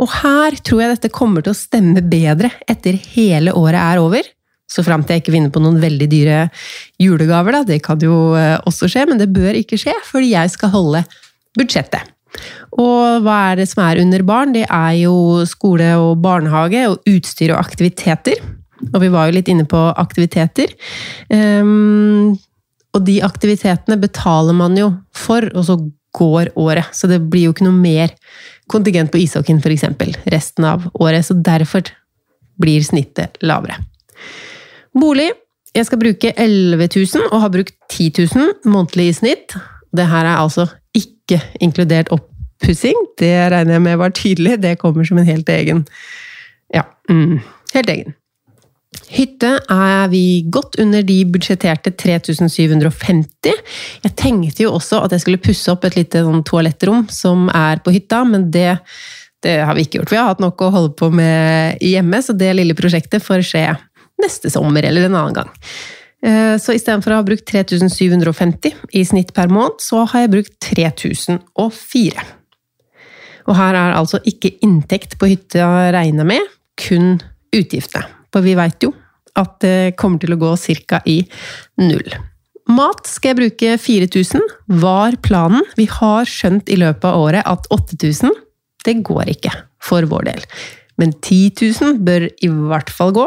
Og 0.00 0.10
her 0.22 0.56
tror 0.64 0.82
jeg 0.82 0.94
dette 0.96 1.12
kommer 1.14 1.44
til 1.44 1.54
å 1.54 1.60
stemme 1.60 2.02
bedre 2.02 2.50
etter 2.70 2.96
hele 3.12 3.54
året 3.54 3.78
er 3.78 4.02
over. 4.02 4.30
Så 4.70 4.84
fram 4.86 5.02
til 5.02 5.16
jeg 5.16 5.24
ikke 5.24 5.34
vinner 5.34 5.52
på 5.52 5.62
noen 5.62 5.80
veldig 5.82 6.06
dyre 6.10 6.44
julegaver, 7.02 7.58
da. 7.58 7.64
Det 7.66 7.80
kan 7.84 8.00
jo 8.02 8.36
eh, 8.38 8.56
også 8.68 8.90
skje, 8.90 9.08
men 9.10 9.20
det 9.20 9.32
bør 9.34 9.58
ikke 9.58 9.78
skje, 9.80 9.96
fordi 10.06 10.32
jeg 10.36 10.54
skal 10.54 10.74
holde 10.74 11.04
budsjettet. 11.58 12.12
Og 12.78 13.24
hva 13.24 13.36
er 13.50 13.60
det 13.60 13.66
som 13.70 13.82
er 13.84 14.00
under 14.02 14.22
barn? 14.26 14.54
Det 14.54 14.66
er 14.68 14.94
jo 15.00 15.42
skole 15.50 15.90
og 15.98 16.20
barnehage 16.22 16.84
og 16.92 17.10
utstyr 17.10 17.54
og 17.54 17.62
aktiviteter. 17.64 18.38
Og 18.92 19.00
vi 19.02 19.10
var 19.12 19.28
jo 19.28 19.36
litt 19.36 19.50
inne 19.50 19.66
på 19.68 19.80
aktiviteter. 20.00 20.72
Um, 21.28 22.38
og 22.94 23.04
de 23.06 23.18
aktivitetene 23.26 23.98
betaler 24.00 24.56
man 24.56 24.78
jo 24.78 24.92
for, 25.14 25.46
og 25.54 25.66
så 25.66 25.76
går 26.16 26.52
året. 26.58 26.90
Så 26.96 27.10
det 27.10 27.20
blir 27.30 27.48
jo 27.48 27.54
ikke 27.54 27.66
noe 27.66 27.76
mer 27.76 28.14
kontingent 28.70 29.12
på 29.12 29.20
ishockeyen, 29.20 29.60
f.eks. 29.62 30.16
resten 30.32 30.66
av 30.66 30.88
året. 30.94 31.26
Så 31.26 31.36
derfor 31.38 31.90
blir 32.60 32.82
snittet 32.86 33.38
lavere. 33.42 33.78
Bolig. 34.96 35.30
Jeg 35.74 35.86
skal 35.86 36.00
bruke 36.02 36.32
11 36.34 36.88
000, 36.96 37.28
og 37.30 37.40
har 37.44 37.52
brukt 37.54 37.74
10 37.90 38.12
000 38.34 38.70
månedlig 38.72 39.08
i 39.08 39.18
snitt. 39.20 39.54
Det 39.94 40.06
her 40.10 40.26
er 40.26 40.40
altså 40.42 40.66
ikke 40.94 41.38
inkludert 41.62 42.10
oppussing. 42.14 42.96
Det 43.18 43.34
regner 43.52 43.78
jeg 43.78 43.82
med 43.82 44.00
var 44.00 44.14
tydelig. 44.14 44.58
Det 44.62 44.78
kommer 44.78 45.04
som 45.04 45.18
en 45.18 45.28
helt 45.28 45.48
egen 45.48 45.86
Ja, 46.74 46.82
mm, 47.10 47.38
helt 47.74 47.90
egen. 47.90 48.14
Hytte 49.10 49.56
er 49.70 50.08
vi 50.10 50.42
godt 50.50 50.76
under 50.82 51.02
de 51.06 51.24
budsjetterte 51.26 51.90
3750. 51.98 53.54
Jeg 54.04 54.14
tenkte 54.18 54.64
jo 54.64 54.74
også 54.76 55.00
at 55.04 55.14
jeg 55.14 55.24
skulle 55.24 55.42
pusse 55.42 55.70
opp 55.72 55.86
et 55.86 55.96
lite 55.98 56.22
sånn 56.26 56.44
toalettrom 56.46 57.08
som 57.10 57.48
er 57.54 57.82
på 57.82 57.94
hytta, 57.94 58.22
men 58.26 58.48
det, 58.54 58.76
det, 59.42 59.56
har 59.66 59.74
vi 59.74 59.86
ikke 59.86 60.00
gjort. 60.00 60.12
Vi 60.14 60.18
har 60.18 60.30
hatt 60.30 60.42
nok 60.42 60.62
å 60.62 60.70
holde 60.74 60.94
på 60.98 61.10
med 61.14 61.82
hjemme, 61.82 62.22
så 62.22 62.34
det 62.38 62.52
lille 62.58 62.78
prosjektet 62.78 63.22
får 63.26 63.46
skje 63.46 63.64
neste 64.22 64.52
sommer 64.52 64.86
eller 64.86 65.08
en 65.08 65.16
annen 65.18 65.40
gang. 65.40 65.50
Eh, 66.20 66.56
så 66.60 66.74
istedenfor 66.76 67.14
å 67.14 67.20
ha 67.20 67.26
brukt 67.26 67.46
3750 67.48 68.74
i 68.96 69.04
snitt 69.08 69.32
per 69.36 69.52
måned, 69.52 69.80
så 69.80 70.04
har 70.04 70.26
jeg 70.26 70.34
brukt 70.34 70.56
3004. 70.68 72.26
Og 73.48 73.56
her 73.56 73.76
er 73.76 73.96
altså 73.96 74.20
ikke 74.28 74.52
inntekt 74.64 75.16
på 75.18 75.30
hytta 75.30 75.90
regna 75.94 76.26
med, 76.28 76.44
kun 76.80 77.16
utgiftene. 77.56 78.06
For 78.30 78.44
vi 78.46 78.54
veit 78.58 78.84
jo 78.84 78.92
at 79.40 79.56
det 79.64 79.96
kommer 79.98 80.20
til 80.22 80.34
å 80.34 80.40
gå 80.40 80.52
ca. 80.86 81.00
i 81.08 81.22
null. 81.80 82.12
Mat 82.70 83.08
skal 83.08 83.32
jeg 83.32 83.38
bruke 83.40 83.78
4000, 83.80 84.44
var 84.82 85.16
planen. 85.24 85.64
Vi 85.78 85.88
har 85.90 86.28
skjønt 86.28 86.70
i 86.70 86.78
løpet 86.78 87.06
av 87.08 87.18
året 87.18 87.48
at 87.48 87.66
8000, 87.72 88.34
det 88.86 89.00
går 89.06 89.32
ikke 89.32 89.52
for 89.82 90.06
vår 90.06 90.28
del. 90.28 90.44
Men 91.00 91.14
10 91.16 91.56
000 91.80 91.98
bør 92.04 92.28
i 92.28 92.50
hvert 92.50 92.92
fall 92.92 93.14
gå, 93.16 93.26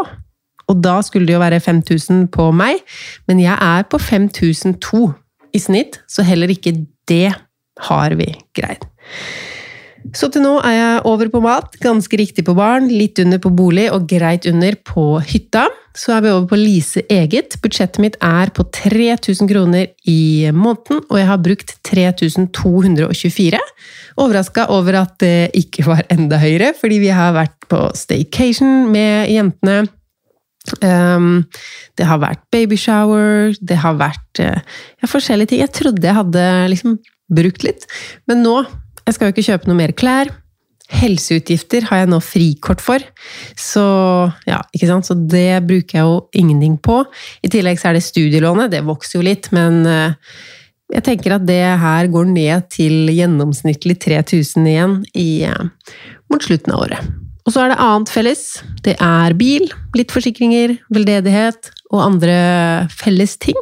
og 0.74 0.82
da 0.84 0.98
skulle 1.06 1.30
det 1.30 1.38
jo 1.38 1.44
være 1.44 1.62
5000 1.64 2.28
på 2.34 2.50
meg, 2.56 2.82
men 3.30 3.42
jeg 3.44 3.56
er 3.56 3.86
på 3.90 4.02
5002 4.02 5.06
i 5.54 5.62
snitt, 5.62 6.02
så 6.10 6.26
heller 6.26 6.50
ikke 6.50 6.76
det 7.10 7.30
har 7.90 8.16
vi 8.18 8.32
greid. 8.58 8.86
Så 10.12 10.28
til 10.34 10.44
nå 10.44 10.58
er 10.68 10.74
jeg 10.76 11.04
over 11.08 11.30
på 11.32 11.40
mat, 11.44 11.78
ganske 11.82 12.18
riktig 12.20 12.44
på 12.46 12.56
barn, 12.58 12.90
litt 12.92 13.22
under 13.24 13.40
på 13.42 13.54
bolig 13.56 13.88
og 13.94 14.10
greit 14.10 14.46
under 14.50 14.76
på 14.84 15.06
hytta. 15.24 15.64
Så 15.96 16.12
er 16.16 16.26
vi 16.26 16.32
over 16.34 16.50
på 16.50 16.60
Lise 16.60 17.06
eget. 17.14 17.56
Budsjettet 17.64 18.02
mitt 18.04 18.18
er 18.20 18.52
på 18.54 18.66
3000 18.76 19.48
kroner 19.50 19.88
i 20.10 20.52
måneden, 20.52 21.06
og 21.08 21.20
jeg 21.22 21.30
har 21.30 21.42
brukt 21.46 21.76
3224. 21.88 23.62
Overraska 24.20 24.68
over 24.74 25.00
at 25.06 25.16
det 25.24 25.54
ikke 25.58 25.88
var 25.88 26.04
enda 26.14 26.42
høyere, 26.42 26.74
fordi 26.78 27.00
vi 27.06 27.14
har 27.14 27.36
vært 27.38 27.56
på 27.72 27.86
staycation 27.98 28.90
med 28.92 29.32
jentene. 29.32 29.86
Um, 30.80 31.44
det 32.00 32.06
har 32.08 32.22
vært 32.24 32.44
babyshower, 32.54 33.52
det 33.60 33.82
har 33.84 33.98
vært 34.00 34.40
uh, 34.40 34.62
ja, 35.04 35.10
forskjellige 35.12 35.52
ting. 35.52 35.64
Jeg 35.64 35.76
trodde 35.76 36.08
jeg 36.08 36.16
hadde 36.16 36.46
liksom 36.72 36.96
brukt 37.34 37.66
litt, 37.68 37.88
men 38.30 38.44
nå 38.46 38.64
Jeg 39.04 39.18
skal 39.18 39.28
jo 39.28 39.34
ikke 39.34 39.44
kjøpe 39.44 39.68
noe 39.68 39.76
mer 39.76 39.92
klær. 40.00 40.30
Helseutgifter 40.94 41.84
har 41.90 42.00
jeg 42.00 42.10
nå 42.14 42.22
frikort 42.24 42.80
for, 42.80 43.04
så 43.60 43.84
ja? 44.48 44.62
Så 45.04 45.18
det 45.20 45.60
bruker 45.68 45.98
jeg 45.98 46.06
jo 46.08 46.22
ingenting 46.32 46.78
på. 46.80 47.02
I 47.44 47.52
tillegg 47.52 47.82
så 47.82 47.90
er 47.90 47.98
det 47.98 48.06
studielånet, 48.06 48.72
det 48.72 48.80
vokser 48.88 49.20
jo 49.20 49.26
litt, 49.28 49.50
men 49.52 49.82
uh, 49.84 50.16
jeg 50.94 51.04
tenker 51.04 51.36
at 51.36 51.44
det 51.50 51.60
her 51.82 52.08
går 52.14 52.32
ned 52.32 52.70
til 52.72 53.12
gjennomsnittlig 53.12 53.98
3000 54.08 54.72
igjen 54.72 54.96
i, 55.12 55.44
uh, 55.52 55.68
mot 56.32 56.48
slutten 56.48 56.78
av 56.78 56.88
året. 56.88 57.23
Og 57.44 57.52
så 57.52 57.64
er 57.64 57.74
det 57.74 57.84
annet 57.84 58.12
felles. 58.12 58.44
Det 58.86 58.96
er 59.04 59.36
bil, 59.40 59.66
litt 59.98 60.14
forsikringer, 60.16 60.78
veldedighet 60.94 61.72
og 61.92 62.06
andre 62.06 62.36
felles 62.92 63.36
ting. 63.42 63.60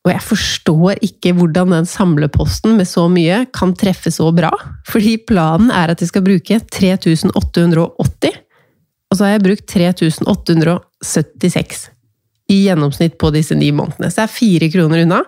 Og 0.00 0.08
jeg 0.14 0.22
forstår 0.24 0.96
ikke 1.04 1.34
hvordan 1.36 1.74
den 1.74 1.88
samleposten 1.88 2.76
med 2.78 2.88
så 2.88 3.02
mye 3.12 3.42
kan 3.52 3.74
treffe 3.76 4.10
så 4.14 4.30
bra. 4.32 4.50
Fordi 4.88 5.18
planen 5.28 5.70
er 5.74 5.90
at 5.92 6.00
jeg 6.00 6.08
skal 6.12 6.24
bruke 6.24 6.60
3880, 6.72 8.38
og 9.10 9.18
så 9.18 9.26
har 9.26 9.32
jeg 9.34 9.44
brukt 9.44 9.66
3876 9.68 11.90
i 12.50 12.64
gjennomsnitt 12.64 13.18
på 13.20 13.30
disse 13.34 13.54
ni 13.54 13.70
månedene. 13.74 14.10
Så 14.10 14.16
jeg 14.22 14.26
er 14.26 14.38
fire 14.38 14.68
kroner 14.72 14.98
unna. 15.04 15.20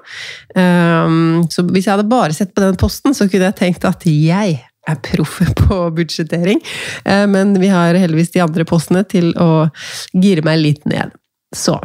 Um, 0.57 1.43
så 1.53 1.63
hvis 1.69 1.87
jeg 1.87 1.95
hadde 1.95 2.11
bare 2.11 2.33
sett 2.35 2.55
på 2.55 2.65
den 2.65 2.77
posten, 2.81 3.15
så 3.15 3.29
kunne 3.29 3.47
jeg 3.51 3.59
tenkt 3.61 3.85
at 3.87 4.03
jeg 4.09 4.49
er 4.90 5.01
proffe 5.05 5.47
på 5.62 5.79
budsjettering. 5.97 6.62
Uh, 7.07 7.27
men 7.31 7.55
vi 7.62 7.71
har 7.73 7.99
heldigvis 7.99 8.33
de 8.35 8.45
andre 8.45 8.66
postene 8.68 9.05
til 9.09 9.33
å 9.40 9.66
gire 10.12 10.45
meg 10.47 10.62
litt 10.62 10.87
ned. 10.90 11.14
Så 11.55 11.77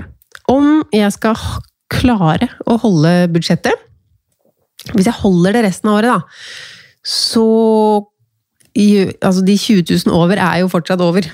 om 0.47 0.81
jeg 0.95 1.11
skal 1.15 1.35
klare 1.91 2.49
å 2.67 2.77
holde 2.79 3.29
budsjettet 3.31 3.83
Hvis 4.93 5.07
jeg 5.07 5.19
holder 5.19 5.55
det 5.55 5.63
resten 5.65 5.89
av 5.91 5.97
året, 5.99 6.13
da, 6.15 6.21
så 7.07 7.47
Altså, 8.77 9.41
de 9.41 9.55
20 9.57 9.87
000 10.05 10.13
over 10.13 10.37
er 10.37 10.59
jo 10.61 10.67
fortsatt 10.69 11.01
over. 11.01 11.25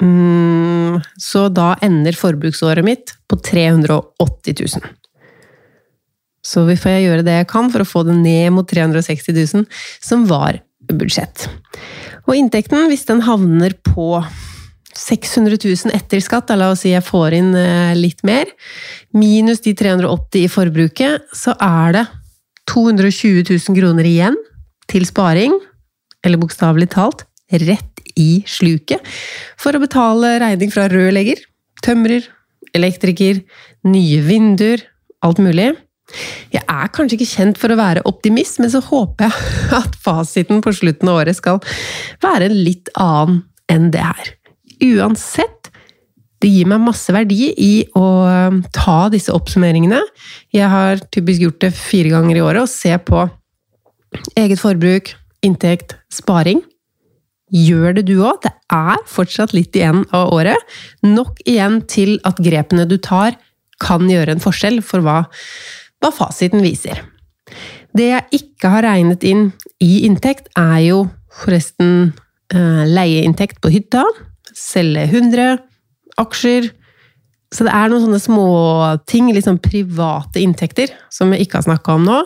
Mm, 0.00 0.96
så 1.20 1.42
da 1.52 1.74
ender 1.84 2.16
forbruksåret 2.16 2.86
mitt 2.86 3.12
på 3.28 3.36
380 3.36 4.56
000. 4.80 4.86
Så 6.40 6.64
får 6.64 6.94
jeg 6.94 7.04
gjøre 7.04 7.26
det 7.26 7.36
jeg 7.36 7.50
kan 7.50 7.68
for 7.68 7.84
å 7.84 7.88
få 7.90 8.06
det 8.08 8.16
ned 8.16 8.54
mot 8.56 8.64
360 8.64 9.36
000, 9.36 9.66
som 10.00 10.24
var 10.30 10.62
budsjett. 10.96 11.48
Og 12.26 12.36
inntekten, 12.36 12.88
hvis 12.90 13.06
den 13.08 13.22
havner 13.26 13.74
på 13.86 14.18
600 14.96 15.56
000 15.62 15.94
etter 15.96 16.22
skatt, 16.22 16.50
la 16.58 16.72
oss 16.72 16.82
si 16.84 16.92
jeg 16.92 17.04
får 17.06 17.36
inn 17.38 17.52
litt 17.96 18.24
mer, 18.26 18.50
minus 19.16 19.62
de 19.64 19.74
380 19.78 20.44
i 20.44 20.50
forbruket, 20.50 21.30
så 21.36 21.54
er 21.62 21.94
det 21.96 22.04
220 22.70 23.44
000 23.46 23.78
kroner 23.78 24.06
igjen 24.06 24.36
til 24.90 25.06
sparing, 25.08 25.54
eller 26.26 26.42
bokstavelig 26.42 26.90
talt 26.92 27.24
rett 27.50 28.02
i 28.18 28.42
sluket, 28.50 29.02
for 29.58 29.74
å 29.74 29.82
betale 29.82 30.36
regning 30.42 30.70
fra 30.74 30.88
rørlegger, 30.90 31.40
tømrer, 31.82 32.26
elektriker, 32.76 33.40
nye 33.88 34.20
vinduer, 34.26 34.84
alt 35.24 35.40
mulig. 35.42 35.72
Jeg 36.54 36.64
er 36.64 36.90
kanskje 36.94 37.18
ikke 37.18 37.30
kjent 37.30 37.60
for 37.60 37.72
å 37.72 37.78
være 37.80 38.04
optimist, 38.08 38.60
men 38.62 38.72
så 38.72 38.82
håper 38.84 39.28
jeg 39.28 39.54
at 39.80 39.96
fasiten 40.02 40.62
på 40.64 40.74
slutten 40.76 41.10
av 41.10 41.22
året 41.22 41.38
skal 41.38 41.60
være 42.24 42.50
litt 42.52 42.92
annen 42.98 43.44
enn 43.70 43.90
det 43.94 44.02
her. 44.02 44.32
Uansett, 44.80 45.70
det 46.40 46.48
gir 46.48 46.68
meg 46.70 46.80
masse 46.82 47.12
verdi 47.12 47.50
i 47.52 47.72
å 47.98 48.06
ta 48.72 49.00
disse 49.12 49.32
oppsummeringene. 49.34 50.00
Jeg 50.56 50.72
har 50.72 51.02
typisk 51.12 51.44
gjort 51.44 51.60
det 51.66 51.74
fire 51.76 52.14
ganger 52.14 52.40
i 52.40 52.44
året, 52.44 52.64
og 52.64 52.72
se 52.72 52.94
på 52.96 53.26
eget 54.40 54.60
forbruk, 54.60 55.12
inntekt, 55.46 55.98
sparing. 56.12 56.62
Gjør 57.50 57.98
det 57.98 58.06
du 58.08 58.16
òg. 58.22 58.40
Det 58.44 58.52
er 58.72 59.04
fortsatt 59.10 59.54
litt 59.56 59.76
igjen 59.76 60.04
av 60.16 60.32
året. 60.34 60.74
Nok 61.04 61.42
igjen 61.44 61.80
til 61.90 62.16
at 62.26 62.40
grepene 62.42 62.86
du 62.88 62.96
tar, 63.02 63.36
kan 63.80 64.04
gjøre 64.10 64.36
en 64.36 64.42
forskjell 64.42 64.82
for 64.84 65.04
hva, 65.04 65.22
hva 66.00 66.10
fasiten 66.14 66.62
viser. 66.64 67.02
Det 67.96 68.10
jeg 68.12 68.42
ikke 68.42 68.70
har 68.72 68.86
regnet 68.86 69.24
inn 69.26 69.48
i 69.82 70.04
inntekt, 70.06 70.50
er 70.58 70.78
jo 70.86 71.00
forresten 71.40 72.12
eh, 72.54 72.84
leieinntekt 72.88 73.60
på 73.62 73.72
hytta, 73.72 74.04
selge 74.56 75.06
100, 75.08 75.58
aksjer 76.20 76.72
Så 77.50 77.64
det 77.66 77.72
er 77.74 77.88
noen 77.90 78.04
sånne 78.04 78.20
småting, 78.22 79.32
litt 79.34 79.42
sånn 79.42 79.56
private 79.58 80.38
inntekter, 80.38 80.92
som 81.10 81.32
jeg 81.34 81.48
ikke 81.48 81.58
har 81.58 81.64
snakka 81.66 81.96
om 81.96 82.04
nå. 82.06 82.18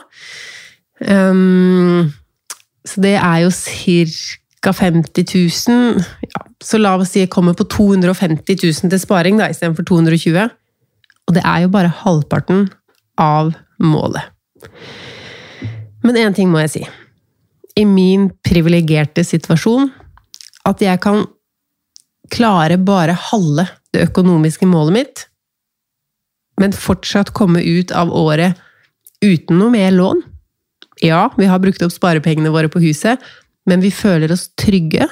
Um, 1.01 2.11
så 2.85 3.01
det 3.01 3.15
er 3.17 3.39
jo 3.47 3.55
ca. 3.55 4.75
50 4.77 5.25
000. 5.33 6.05
Ja, 6.29 6.43
så 6.61 6.81
la 6.81 6.93
oss 7.01 7.15
si 7.15 7.23
jeg 7.23 7.33
kommer 7.33 7.57
på 7.57 7.65
250 7.73 8.61
000 8.61 8.93
til 8.93 9.01
sparing 9.01 9.41
da, 9.41 9.49
istedenfor 9.49 9.89
220 9.89 10.37
Og 10.45 11.35
det 11.37 11.43
er 11.45 11.65
jo 11.65 11.73
bare 11.73 11.93
halvparten 12.05 12.69
av 13.21 13.55
målet. 13.87 14.23
Men 16.05 16.19
én 16.21 16.37
ting 16.37 16.51
må 16.53 16.61
jeg 16.65 16.73
si. 16.75 16.83
I 17.81 17.85
min 17.89 18.29
privilegerte 18.47 19.25
situasjon 19.27 19.91
at 20.69 20.83
jeg 20.85 21.01
kan 21.05 21.25
klare 22.33 22.77
bare 22.81 23.17
halve 23.31 23.67
det 23.95 24.09
økonomiske 24.09 24.67
målet 24.69 24.97
mitt, 24.97 25.25
men 26.61 26.77
fortsatt 26.77 27.35
komme 27.35 27.63
ut 27.63 27.93
av 27.93 28.13
året 28.15 28.61
uten 29.25 29.59
noe 29.59 29.73
mer 29.75 29.91
lån. 29.95 30.23
Ja, 31.03 31.27
vi 31.37 31.49
har 31.51 31.63
brukt 31.63 31.83
opp 31.83 31.93
sparepengene 31.93 32.53
våre 32.55 32.71
på 32.71 32.83
huset, 32.85 33.19
men 33.67 33.83
vi 33.83 33.91
føler 33.95 34.33
oss 34.33 34.49
trygge. 34.61 35.09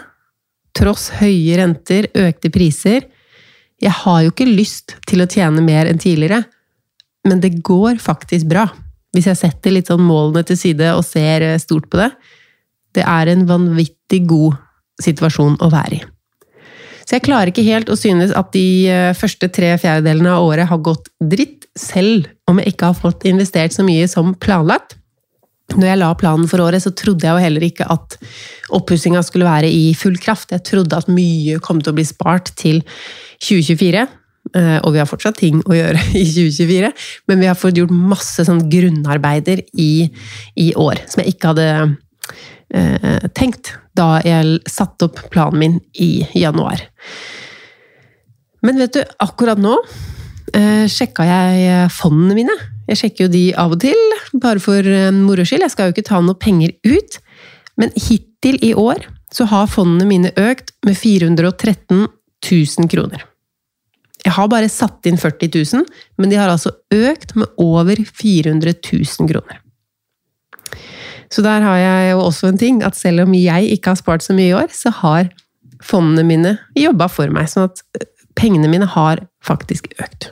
Tross 0.77 1.11
høye 1.19 1.59
renter, 1.59 2.09
økte 2.15 2.53
priser. 2.53 3.09
Jeg 3.83 3.93
har 4.05 4.23
jo 4.23 4.33
ikke 4.33 4.49
lyst 4.49 4.97
til 5.09 5.25
å 5.25 5.29
tjene 5.29 5.65
mer 5.65 5.91
enn 5.91 6.01
tidligere, 6.01 6.45
men 7.29 7.43
det 7.43 7.59
går 7.65 8.01
faktisk 8.03 8.49
bra. 8.51 8.67
Hvis 9.13 9.29
jeg 9.29 9.39
setter 9.39 9.75
litt 9.75 9.91
sånn 9.91 10.05
målene 10.05 10.45
til 10.49 10.59
side 10.59 10.95
og 10.97 11.05
ser 11.07 11.45
stort 11.63 11.91
på 11.93 12.01
det. 12.01 12.09
Det 12.97 13.05
er 13.05 13.31
en 13.33 13.45
vanvittig 13.49 14.23
god 14.29 14.57
situasjon 15.03 15.59
å 15.63 15.69
være 15.73 15.99
i. 15.99 16.03
Så 17.03 17.17
jeg 17.17 17.27
klarer 17.27 17.51
ikke 17.51 17.67
helt 17.67 17.91
å 17.91 17.99
synes 17.99 18.33
at 18.39 18.53
de 18.55 19.13
første 19.19 19.49
tre 19.53 19.75
fjerdedelene 19.81 20.33
av 20.37 20.47
året 20.47 20.71
har 20.71 20.81
gått 20.85 21.11
dritt, 21.19 21.67
selv 21.79 22.29
om 22.49 22.61
jeg 22.61 22.75
ikke 22.75 22.93
har 22.93 22.99
fått 22.99 23.27
investert 23.29 23.75
så 23.75 23.85
mye 23.85 24.07
som 24.11 24.35
planlagt. 24.39 24.97
Når 25.73 25.89
jeg 25.89 26.01
la 26.03 26.11
planen 26.19 26.49
for 26.51 26.63
året, 26.65 26.85
så 26.85 26.93
trodde 26.97 27.27
jeg 27.27 27.33
jo 27.33 27.43
heller 27.43 27.65
ikke 27.65 27.89
at 27.93 28.17
oppussinga 28.77 29.23
skulle 29.25 29.49
være 29.49 29.71
i 29.73 29.93
full 29.99 30.19
kraft. 30.21 30.53
Jeg 30.53 30.65
trodde 30.69 30.99
at 30.99 31.11
mye 31.11 31.61
kom 31.65 31.81
til 31.81 31.95
å 31.95 31.97
bli 31.97 32.05
spart 32.07 32.53
til 32.61 32.83
2024. 33.41 34.05
Og 34.53 34.93
vi 34.93 35.01
har 35.01 35.09
fortsatt 35.09 35.38
ting 35.41 35.62
å 35.65 35.77
gjøre 35.77 36.01
i 36.21 36.25
2024, 36.29 36.91
men 37.31 37.41
vi 37.41 37.49
har 37.49 37.59
fått 37.59 37.79
gjort 37.81 37.95
masse 37.95 38.45
sånn 38.45 38.67
grunnarbeider 38.73 39.62
i, 39.81 40.09
i 40.61 40.73
år 40.77 41.01
som 41.09 41.23
jeg 41.23 41.35
ikke 41.35 41.53
hadde 41.53 41.69
eh, 42.75 43.29
tenkt 43.37 43.75
da 43.97 44.19
jeg 44.25 44.59
satte 44.69 45.09
opp 45.09 45.23
planen 45.33 45.61
min 45.61 45.79
i 46.01 46.27
januar. 46.37 46.85
Men 48.62 48.79
vet 48.81 48.95
du, 48.97 49.01
akkurat 49.24 49.61
nå 49.61 49.74
eh, 50.55 50.85
sjekka 50.91 51.26
jeg 51.26 51.89
fondene 51.97 52.37
mine. 52.39 52.59
Jeg 52.89 53.01
sjekker 53.01 53.26
jo 53.26 53.33
de 53.33 53.45
av 53.59 53.74
og 53.74 53.83
til, 53.83 53.99
bare 54.43 54.62
for 54.62 54.87
moro 55.16 55.45
skyld. 55.47 55.64
Jeg 55.64 55.74
skal 55.74 55.89
jo 55.89 55.97
ikke 55.97 56.09
ta 56.09 56.20
noe 56.24 56.39
penger 56.39 56.74
ut. 56.85 57.18
Men 57.81 57.93
hittil 57.97 58.59
i 58.64 58.72
år 58.76 59.07
så 59.33 59.47
har 59.49 59.70
fondene 59.72 60.09
mine 60.09 60.33
økt 60.37 60.74
med 60.87 60.99
413 60.99 62.07
000 62.07 62.91
kroner. 62.93 63.24
Jeg 64.23 64.37
har 64.37 64.49
bare 64.51 64.70
satt 64.70 65.07
inn 65.09 65.18
40 65.18 65.51
000, 65.51 65.87
men 66.18 66.31
de 66.31 66.39
har 66.39 66.51
altså 66.53 66.75
økt 66.95 67.35
med 67.35 67.51
over 67.61 67.99
400 68.07 68.75
000 68.93 69.31
kroner. 69.31 69.59
Så 71.33 71.43
der 71.43 71.64
har 71.64 71.79
jeg 71.81 72.12
jo 72.12 72.20
også 72.27 72.53
en 72.53 72.61
ting, 72.61 72.83
at 72.85 72.97
selv 72.97 73.25
om 73.25 73.35
jeg 73.35 73.73
ikke 73.73 73.95
har 73.95 73.99
spart 73.99 74.23
så 74.23 74.37
mye 74.37 74.51
i 74.51 74.57
år, 74.57 74.68
så 74.75 74.93
har 75.03 75.33
fondene 75.83 76.27
mine 76.29 76.57
jobba 76.79 77.09
for 77.11 77.33
meg, 77.33 77.49
sånn 77.51 77.70
at 77.70 77.83
pengene 78.39 78.70
mine 78.70 78.87
har 78.87 79.25
faktisk 79.45 79.89
økt. 79.99 80.31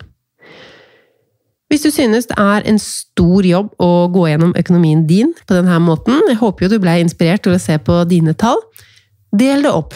Hvis 1.70 1.86
du 1.86 1.92
synes 1.94 2.26
det 2.26 2.36
er 2.42 2.66
en 2.66 2.80
stor 2.82 3.46
jobb 3.46 3.70
å 3.78 4.08
gå 4.10 4.26
gjennom 4.26 4.56
økonomien 4.58 5.04
din 5.06 5.30
på 5.46 5.54
denne 5.54 5.76
måten, 5.82 6.18
jeg 6.26 6.40
håper 6.40 6.66
jo 6.66 6.72
du 6.72 6.80
ble 6.82 6.96
inspirert 6.98 7.44
til 7.46 7.54
å 7.54 7.62
se 7.62 7.76
på 7.78 8.00
dine 8.10 8.34
tall, 8.34 8.58
del 9.30 9.62
det 9.62 9.70
opp. 9.70 9.94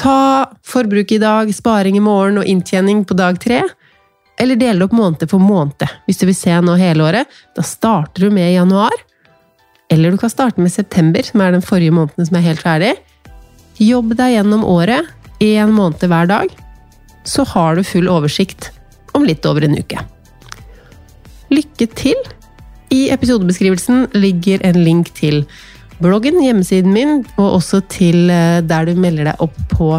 Ta 0.00 0.48
forbruk 0.64 1.12
i 1.12 1.18
dag, 1.20 1.50
sparing 1.52 1.98
i 1.98 2.00
morgen 2.00 2.40
og 2.40 2.48
inntjening 2.48 3.02
på 3.04 3.16
dag 3.18 3.36
tre. 3.42 3.60
Eller 4.40 4.56
del 4.56 4.80
det 4.80 4.86
opp 4.86 4.96
måned 4.96 5.28
for 5.28 5.42
måned. 5.44 5.84
Hvis 6.08 6.22
du 6.22 6.24
vil 6.30 6.38
se 6.38 6.54
nå 6.64 6.76
hele 6.80 7.04
året, 7.04 7.28
da 7.56 7.64
starter 7.66 8.24
du 8.24 8.32
med 8.32 8.54
januar. 8.54 8.96
Eller 9.92 10.14
du 10.14 10.16
kan 10.22 10.32
starte 10.32 10.62
med 10.62 10.72
september, 10.72 11.20
som 11.26 11.42
er 11.44 11.52
den 11.52 11.64
forrige 11.66 11.92
måneden 11.92 12.28
som 12.28 12.38
er 12.38 12.46
helt 12.46 12.64
ferdig. 12.64 12.94
Jobb 13.80 14.14
deg 14.16 14.38
gjennom 14.38 14.64
året, 14.64 15.08
én 15.44 15.74
måned 15.76 16.00
hver 16.08 16.30
dag. 16.30 16.56
Så 17.28 17.44
har 17.52 17.76
du 17.76 17.84
full 17.84 18.08
oversikt 18.08 18.70
om 19.12 19.26
litt 19.28 19.44
over 19.44 19.66
en 19.66 19.76
uke. 19.76 20.00
Lykke 21.52 21.90
til! 21.98 22.16
I 22.90 23.10
episodebeskrivelsen 23.12 24.08
ligger 24.16 24.64
en 24.66 24.80
link 24.82 25.12
til 25.14 25.44
bloggen, 26.00 26.40
hjemmesiden 26.42 26.94
min, 26.94 27.20
og 27.36 27.60
også 27.60 27.82
til 27.92 28.30
eh, 28.32 28.60
der 28.64 28.88
du 28.88 28.98
melder 28.98 29.30
deg 29.30 29.44
opp 29.44 29.56
på 29.72 29.92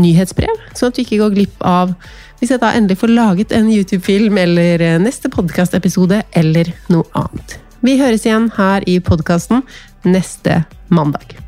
nyhetsbrev, 0.00 0.60
sånn 0.76 0.92
at 0.92 0.98
du 0.98 1.04
ikke 1.06 1.22
går 1.22 1.36
glipp 1.36 1.62
av 1.64 1.94
hvis 2.36 2.52
jeg 2.52 2.60
da 2.60 2.74
endelig 2.76 2.98
får 3.00 3.14
laget 3.16 3.54
en 3.56 3.70
YouTube-film 3.72 4.36
eller 4.42 4.82
neste 4.84 5.00
neste 5.00 5.30
podkastepisode 5.32 6.20
eller 6.36 6.68
noe 6.92 7.08
annet. 7.16 7.56
Vi 7.80 7.96
høres 8.02 8.28
igjen 8.28 8.50
her 8.58 8.84
i 8.84 8.98
podkasten 9.00 9.64
neste 10.04 10.64
mandag. 10.92 11.45